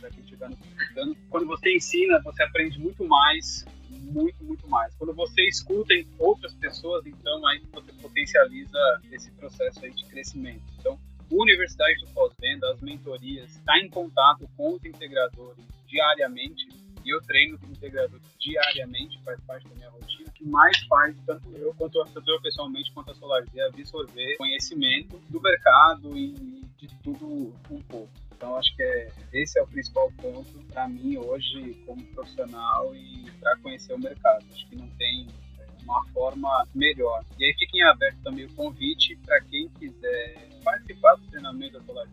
para 0.01 0.11
quem 0.11 0.21
estiver 0.21 0.51
nos 0.51 0.59
escutando. 0.61 1.17
Quando 1.31 1.47
você 1.47 1.75
ensina, 1.75 2.21
você 2.23 2.43
aprende 2.43 2.79
muito 2.79 3.05
mais, 3.05 3.65
muito, 3.91 4.43
muito 4.45 4.69
mais. 4.69 4.95
Quando 4.95 5.15
você 5.15 5.43
escuta 5.49 5.93
em 5.95 6.07
outras 6.19 6.55
pessoas, 6.55 7.05
então 7.07 7.47
aí 7.47 7.63
você 7.73 7.93
potencializa 7.95 9.01
esse 9.11 9.31
processo 9.33 9.85
aí 9.85 9.93
de 9.93 10.05
crescimento. 10.07 10.63
Então, 10.79 10.99
Universidade 11.31 12.01
do 12.01 12.09
Pós-Venda, 12.13 12.73
as 12.73 12.81
mentorias, 12.81 13.51
está 13.51 13.79
em 13.79 13.89
contato 13.89 14.49
com 14.57 14.75
os 14.75 14.85
integradores 14.85 15.63
diariamente 15.87 16.69
e 17.05 17.11
eu 17.11 17.21
treino 17.23 17.57
os 17.57 17.63
integradores 17.71 18.23
diariamente, 18.39 19.21
faz 19.25 19.41
parte 19.43 19.67
da 19.69 19.75
minha 19.75 19.91
rotina, 19.91 20.31
que 20.31 20.45
mais 20.45 20.79
faz, 20.87 21.17
tanto 21.27 21.51
eu 21.57 21.75
quanto 21.75 21.99
eu 21.99 22.41
pessoalmente, 22.41 22.93
quanto 22.93 23.11
a 23.11 23.15
SolarZ, 23.15 23.49
absorver 23.61 24.37
conhecimento 24.37 25.19
do 25.29 25.41
mercado 25.41 26.17
e 26.17 26.58
de 26.79 26.89
tudo 27.03 27.53
um 27.71 27.83
pouco. 27.83 28.09
Então, 28.35 28.57
acho 28.57 28.75
que 28.77 28.83
é, 28.83 29.09
esse 29.33 29.59
é 29.59 29.63
o 29.63 29.67
principal 29.67 30.11
ponto 30.13 30.65
para 30.73 30.89
mim 30.89 31.17
hoje 31.17 31.75
como 31.85 32.05
profissional 32.15 32.95
e 32.95 33.31
para 33.41 33.57
conhecer 33.59 33.95
o 33.95 33.99
mercado. 33.99 34.45
Acho 34.53 34.69
que 34.69 34.77
não 34.77 34.89
tem 34.91 35.27
é, 35.59 35.67
uma 35.83 36.05
forma 36.13 36.67
melhor. 36.75 37.25
E 37.39 37.45
aí 37.45 37.55
fica 37.59 37.77
em 37.77 37.83
aberto 37.83 38.19
também 38.23 38.45
o 38.45 38.55
convite 38.55 39.17
para 39.27 39.41
quem 39.43 39.69
quiser 39.71 40.49
participar 40.63 41.17
do 41.17 41.27
treinamento 41.29 41.79
da 41.79 41.85
SolarZ, 41.85 42.13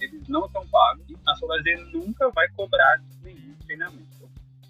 eles 0.00 0.28
não 0.28 0.48
são 0.50 0.66
pagos 0.68 1.04
a 1.26 1.34
SolarZ 1.34 1.92
nunca 1.92 2.30
vai 2.30 2.48
cobrar 2.50 3.00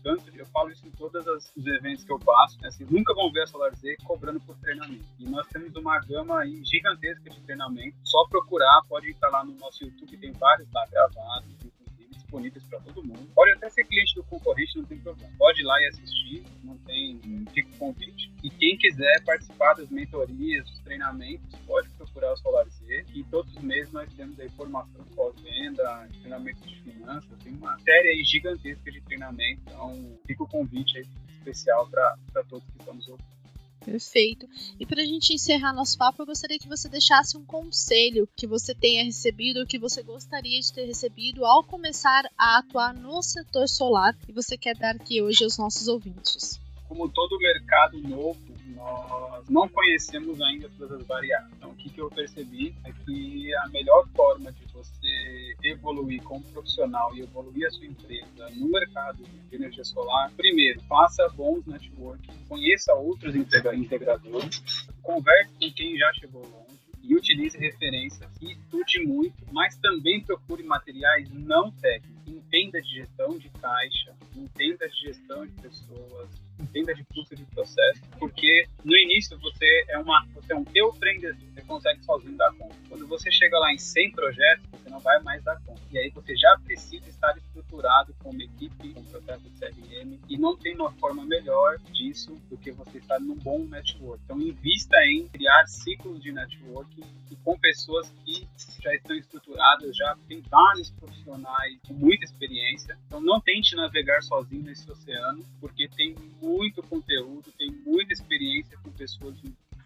tanto, 0.03 0.25
eu 0.37 0.47
falo 0.47 0.71
isso 0.71 0.87
em 0.87 0.91
todos 0.91 1.27
os 1.27 1.67
eventos 1.67 2.05
que 2.05 2.13
eu 2.13 2.19
passo, 2.19 2.61
né? 2.61 2.71
Vocês 2.71 2.89
nunca 2.91 3.15
vão 3.15 3.31
ver 3.31 3.43
a 3.43 3.47
Solar 3.47 3.75
Z 3.75 3.97
cobrando 4.05 4.41
por 4.41 4.57
treinamento. 4.59 5.05
E 5.19 5.29
nós 5.29 5.47
temos 5.49 5.75
uma 5.77 5.99
gama 6.01 6.41
aí 6.41 6.63
gigantesca 6.65 7.31
de 7.31 7.41
treinamento. 7.41 7.97
Só 8.05 8.27
procurar, 8.29 8.83
pode 8.89 9.11
entrar 9.11 9.31
lá 9.31 9.45
no 9.45 9.55
nosso 9.55 9.85
YouTube, 9.85 10.17
tem 10.17 10.33
vários 10.33 10.71
lá 10.73 10.85
gravados, 10.91 11.51
inclusive 11.65 11.81
disponíveis 12.11 12.65
para 12.65 12.81
todo 12.81 13.03
mundo. 13.03 13.29
Pode 13.35 13.53
até 13.53 13.69
ser 13.71 13.85
cliente 13.85 14.15
do 14.15 14.25
concorrente, 14.25 14.79
não 14.79 14.85
tem 14.85 14.99
problema. 14.99 15.33
Pode 15.39 15.61
ir 15.61 15.65
lá 15.65 15.81
e 15.81 15.87
assistir, 15.87 16.45
não 16.63 16.77
tem, 16.79 17.21
fica 17.53 17.69
o 17.75 17.79
convite. 17.79 18.33
E 18.43 18.51
quem 18.51 18.77
quiser 18.79 19.23
participar 19.25 19.75
das 19.75 19.91
mentorias, 19.91 20.65
dos 20.65 20.79
treinamentos, 20.81 21.59
pode 21.67 21.89
procurar 22.21 22.33
o 22.35 22.37
Solar 22.37 22.69
Z. 22.69 23.05
E 23.15 23.25
todos 23.25 23.53
os 23.57 23.63
meses 23.63 23.93
nós 23.93 24.13
temos 24.15 24.39
aí 24.39 24.49
formação 24.51 25.05
pós-venda, 25.17 26.09
treinamento 26.21 26.61
de 26.61 26.83
finanças, 26.83 27.31
tem 27.43 27.55
uma 27.55 27.79
série 27.81 28.09
aí 28.09 28.25
gigantesca 28.25 28.91
de 28.93 29.01
treinamento. 29.01 29.63
Então, 29.67 30.19
fica 30.27 30.45
o 30.45 30.49
convite 30.49 30.99
aí 30.99 31.07
especial 31.39 31.89
para 31.89 32.45
todos 32.49 32.65
que 32.65 32.79
estamos 32.79 33.09
ouvindo. 33.09 33.41
Perfeito. 33.83 34.47
E 34.79 34.85
para 34.85 35.01
a 35.01 35.07
gente 35.07 35.33
encerrar 35.33 35.73
nosso 35.73 35.97
papo, 35.97 36.21
eu 36.21 36.27
gostaria 36.27 36.59
que 36.59 36.69
você 36.69 36.87
deixasse 36.87 37.35
um 37.39 37.45
conselho 37.47 38.29
que 38.37 38.47
você 38.47 38.75
tenha 38.75 39.03
recebido, 39.03 39.67
que 39.67 39.79
você 39.79 40.03
gostaria 40.03 40.61
de 40.61 40.71
ter 40.71 40.85
recebido 40.85 41.47
ao 41.47 41.65
começar 41.65 42.31
a 42.37 42.59
atuar 42.59 42.93
no 42.93 43.23
setor 43.23 43.67
solar 43.67 44.15
e 44.29 44.33
você 44.33 44.59
quer 44.59 44.77
dar 44.77 44.97
aqui 44.97 45.23
hoje 45.23 45.45
aos 45.45 45.57
nossos 45.57 45.89
ouvintes. 45.89 46.61
Como 46.87 47.09
todo 47.09 47.39
mercado 47.39 47.99
novo, 48.03 48.39
nós 48.71 49.49
não 49.49 49.69
conhecemos 49.69 50.41
ainda 50.41 50.69
todas 50.79 51.01
as 51.01 51.07
variáveis. 51.07 51.53
Então, 51.57 51.71
o 51.71 51.75
que, 51.75 51.91
que 51.91 52.01
eu 52.01 52.09
percebi 52.11 52.75
é 52.85 52.93
que 52.93 53.55
a 53.57 53.69
melhor 53.69 54.07
forma 54.15 54.53
de 54.53 54.65
você 54.73 55.57
evoluir 55.63 56.23
como 56.23 56.43
profissional 56.45 57.15
e 57.15 57.21
evoluir 57.21 57.67
a 57.67 57.71
sua 57.71 57.87
empresa 57.87 58.49
no 58.57 58.69
mercado 58.69 59.23
de 59.23 59.57
energia 59.57 59.85
solar, 59.85 60.31
primeiro, 60.37 60.81
faça 60.83 61.29
bons 61.31 61.65
networking, 61.67 62.33
conheça 62.49 62.95
outros 62.95 63.35
integradores, 63.37 64.87
converse 65.03 65.53
com 65.59 65.73
quem 65.73 65.97
já 65.97 66.13
chegou 66.15 66.43
longe 66.43 66.81
e 67.03 67.15
utilize 67.15 67.59
referências 67.59 68.31
estude 68.41 69.07
muito, 69.07 69.45
mas 69.53 69.77
também 69.77 70.23
procure 70.23 70.63
materiais 70.63 71.29
não 71.33 71.71
técnicos. 71.73 72.21
Entenda 72.27 72.81
de 72.81 72.89
gestão 72.89 73.39
de 73.39 73.49
caixa, 73.51 74.15
entenda 74.37 74.89
de 74.89 75.01
gestão 75.01 75.47
de 75.47 75.53
pessoas, 75.53 76.31
entenda 76.61 76.95
de 76.95 77.05
fluxo 77.05 77.35
de 77.35 77.45
processo, 77.47 78.01
porque 78.19 78.67
no 78.85 78.97
início 78.97 79.39
você 79.39 79.85
é 79.89 79.99
uma 79.99 80.27
você 80.35 80.53
é 80.53 80.57
um 80.57 80.65
empreendedor, 81.01 81.37
você 81.55 81.63
consegue 81.63 82.05
sozinho 82.05 82.37
dar 82.37 82.53
conta. 82.53 82.75
Quando 82.89 83.07
você 83.07 83.31
chega 83.31 83.59
lá 83.59 83.73
em 83.73 83.79
100 83.79 84.13
projetos, 84.13 84.67
você 84.71 84.91
não 84.91 85.01
vai 85.01 85.21
mais 85.23 85.43
dar 85.43 85.61
conta. 85.63 85.81
E 85.91 85.99
aí 85.99 86.11
você 86.11 86.37
já 86.37 86.57
precisa 86.65 87.09
estar 87.09 87.37
estruturado 87.37 88.15
com 88.23 88.31
uma 88.31 88.43
equipe, 88.43 88.95
com 88.95 89.01
um 89.01 89.05
processo 89.05 89.43
de 89.43 89.59
CRM, 89.59 90.19
e 90.29 90.39
não 90.39 90.57
tem 90.57 90.75
uma 90.75 90.93
forma 90.93 91.25
melhor 91.25 91.79
disso 91.93 92.35
do 92.49 92.57
que 92.57 92.71
você 92.73 92.99
estar 92.99 93.19
num 93.21 93.37
bom 93.37 93.65
network. 93.65 94.23
Então 94.25 94.41
invista 94.41 94.97
em 95.07 95.29
criar 95.29 95.67
ciclos 95.67 96.23
de 96.23 96.33
networking 96.33 97.05
e 97.31 97.37
com 97.37 97.59
pessoas 97.59 98.13
que 98.25 98.47
já 98.83 98.95
estão 98.95 99.17
estruturadas, 99.17 99.97
já 99.97 100.17
tem 100.29 100.41
vários 100.43 100.91
profissionais 100.91 101.79
com 101.87 101.95
muita 101.95 102.25
experiência. 102.25 102.99
Então 103.07 103.21
não 103.21 103.41
tente 103.41 103.75
navegar 103.77 104.23
sozinho 104.23 104.63
nesse 104.63 104.91
oceano, 104.91 105.45
porque 105.61 105.89
tem 105.89 106.15
muito 106.41 106.50
conteúdo, 106.89 107.53
tem 107.59 107.71
muita 107.85 108.13
experiência 108.13 108.79
com 108.83 108.91
pessoas 108.91 109.37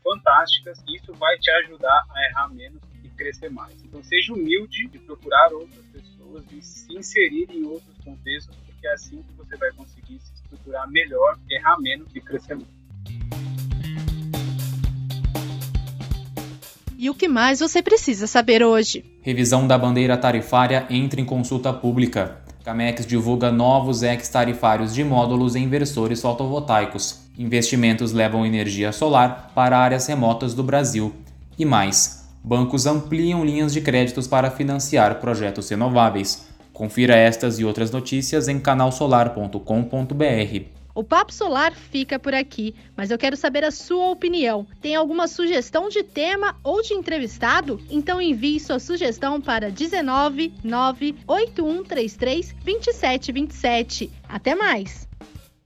fantásticas 0.02 0.82
e 0.86 0.96
isso 0.96 1.12
vai 1.14 1.36
te 1.38 1.50
ajudar 1.50 2.04
a 2.10 2.30
errar 2.30 2.48
menos 2.48 2.80
e 3.02 3.08
crescer 3.08 3.50
mais. 3.50 3.74
Então 3.82 4.02
seja 4.02 4.32
humilde 4.32 4.88
de 4.88 4.98
procurar 4.98 5.52
outras 5.52 5.84
pessoas 5.86 6.44
e 6.52 6.62
se 6.62 6.92
inserir 6.94 7.48
em 7.50 7.64
outros 7.64 7.96
contextos, 8.04 8.56
porque 8.66 8.86
é 8.86 8.92
assim 8.92 9.22
que 9.22 9.32
você 9.34 9.56
vai 9.56 9.72
conseguir 9.72 10.18
se 10.20 10.34
estruturar 10.34 10.90
melhor, 10.90 11.38
errar 11.50 11.78
menos 11.80 12.08
e 12.14 12.20
crescer 12.20 12.54
mais. 12.54 12.84
E 16.96 17.10
o 17.10 17.14
que 17.14 17.28
mais 17.28 17.60
você 17.60 17.82
precisa 17.82 18.26
saber 18.26 18.62
hoje? 18.62 19.04
Revisão 19.20 19.66
da 19.66 19.76
bandeira 19.76 20.16
tarifária 20.16 20.86
entra 20.88 21.20
em 21.20 21.24
consulta 21.24 21.70
pública. 21.72 22.43
Camex 22.64 23.04
divulga 23.04 23.52
novos 23.52 24.02
ex-tarifários 24.02 24.94
de 24.94 25.04
módulos 25.04 25.54
em 25.54 25.64
inversores 25.64 26.22
fotovoltaicos. 26.22 27.20
Investimentos 27.38 28.12
levam 28.12 28.46
energia 28.46 28.90
solar 28.90 29.52
para 29.54 29.76
áreas 29.76 30.06
remotas 30.06 30.54
do 30.54 30.62
Brasil. 30.62 31.12
E 31.58 31.64
mais, 31.66 32.26
bancos 32.42 32.86
ampliam 32.86 33.44
linhas 33.44 33.70
de 33.70 33.82
créditos 33.82 34.26
para 34.26 34.50
financiar 34.50 35.20
projetos 35.20 35.68
renováveis. 35.68 36.48
Confira 36.72 37.14
estas 37.14 37.58
e 37.58 37.66
outras 37.66 37.90
notícias 37.90 38.48
em 38.48 38.58
canalsolar.com.br. 38.58 40.83
O 40.94 41.02
Papo 41.02 41.32
Solar 41.32 41.74
fica 41.74 42.20
por 42.20 42.32
aqui, 42.32 42.72
mas 42.96 43.10
eu 43.10 43.18
quero 43.18 43.36
saber 43.36 43.64
a 43.64 43.72
sua 43.72 44.10
opinião. 44.10 44.64
Tem 44.80 44.94
alguma 44.94 45.26
sugestão 45.26 45.88
de 45.88 46.04
tema 46.04 46.54
ou 46.62 46.82
de 46.82 46.94
entrevistado? 46.94 47.80
Então 47.90 48.20
envie 48.20 48.60
sua 48.60 48.78
sugestão 48.78 49.40
para 49.40 49.72
19 49.72 50.54
98133 50.62 52.54
2727. 52.64 54.10
Até 54.28 54.54
mais! 54.54 55.08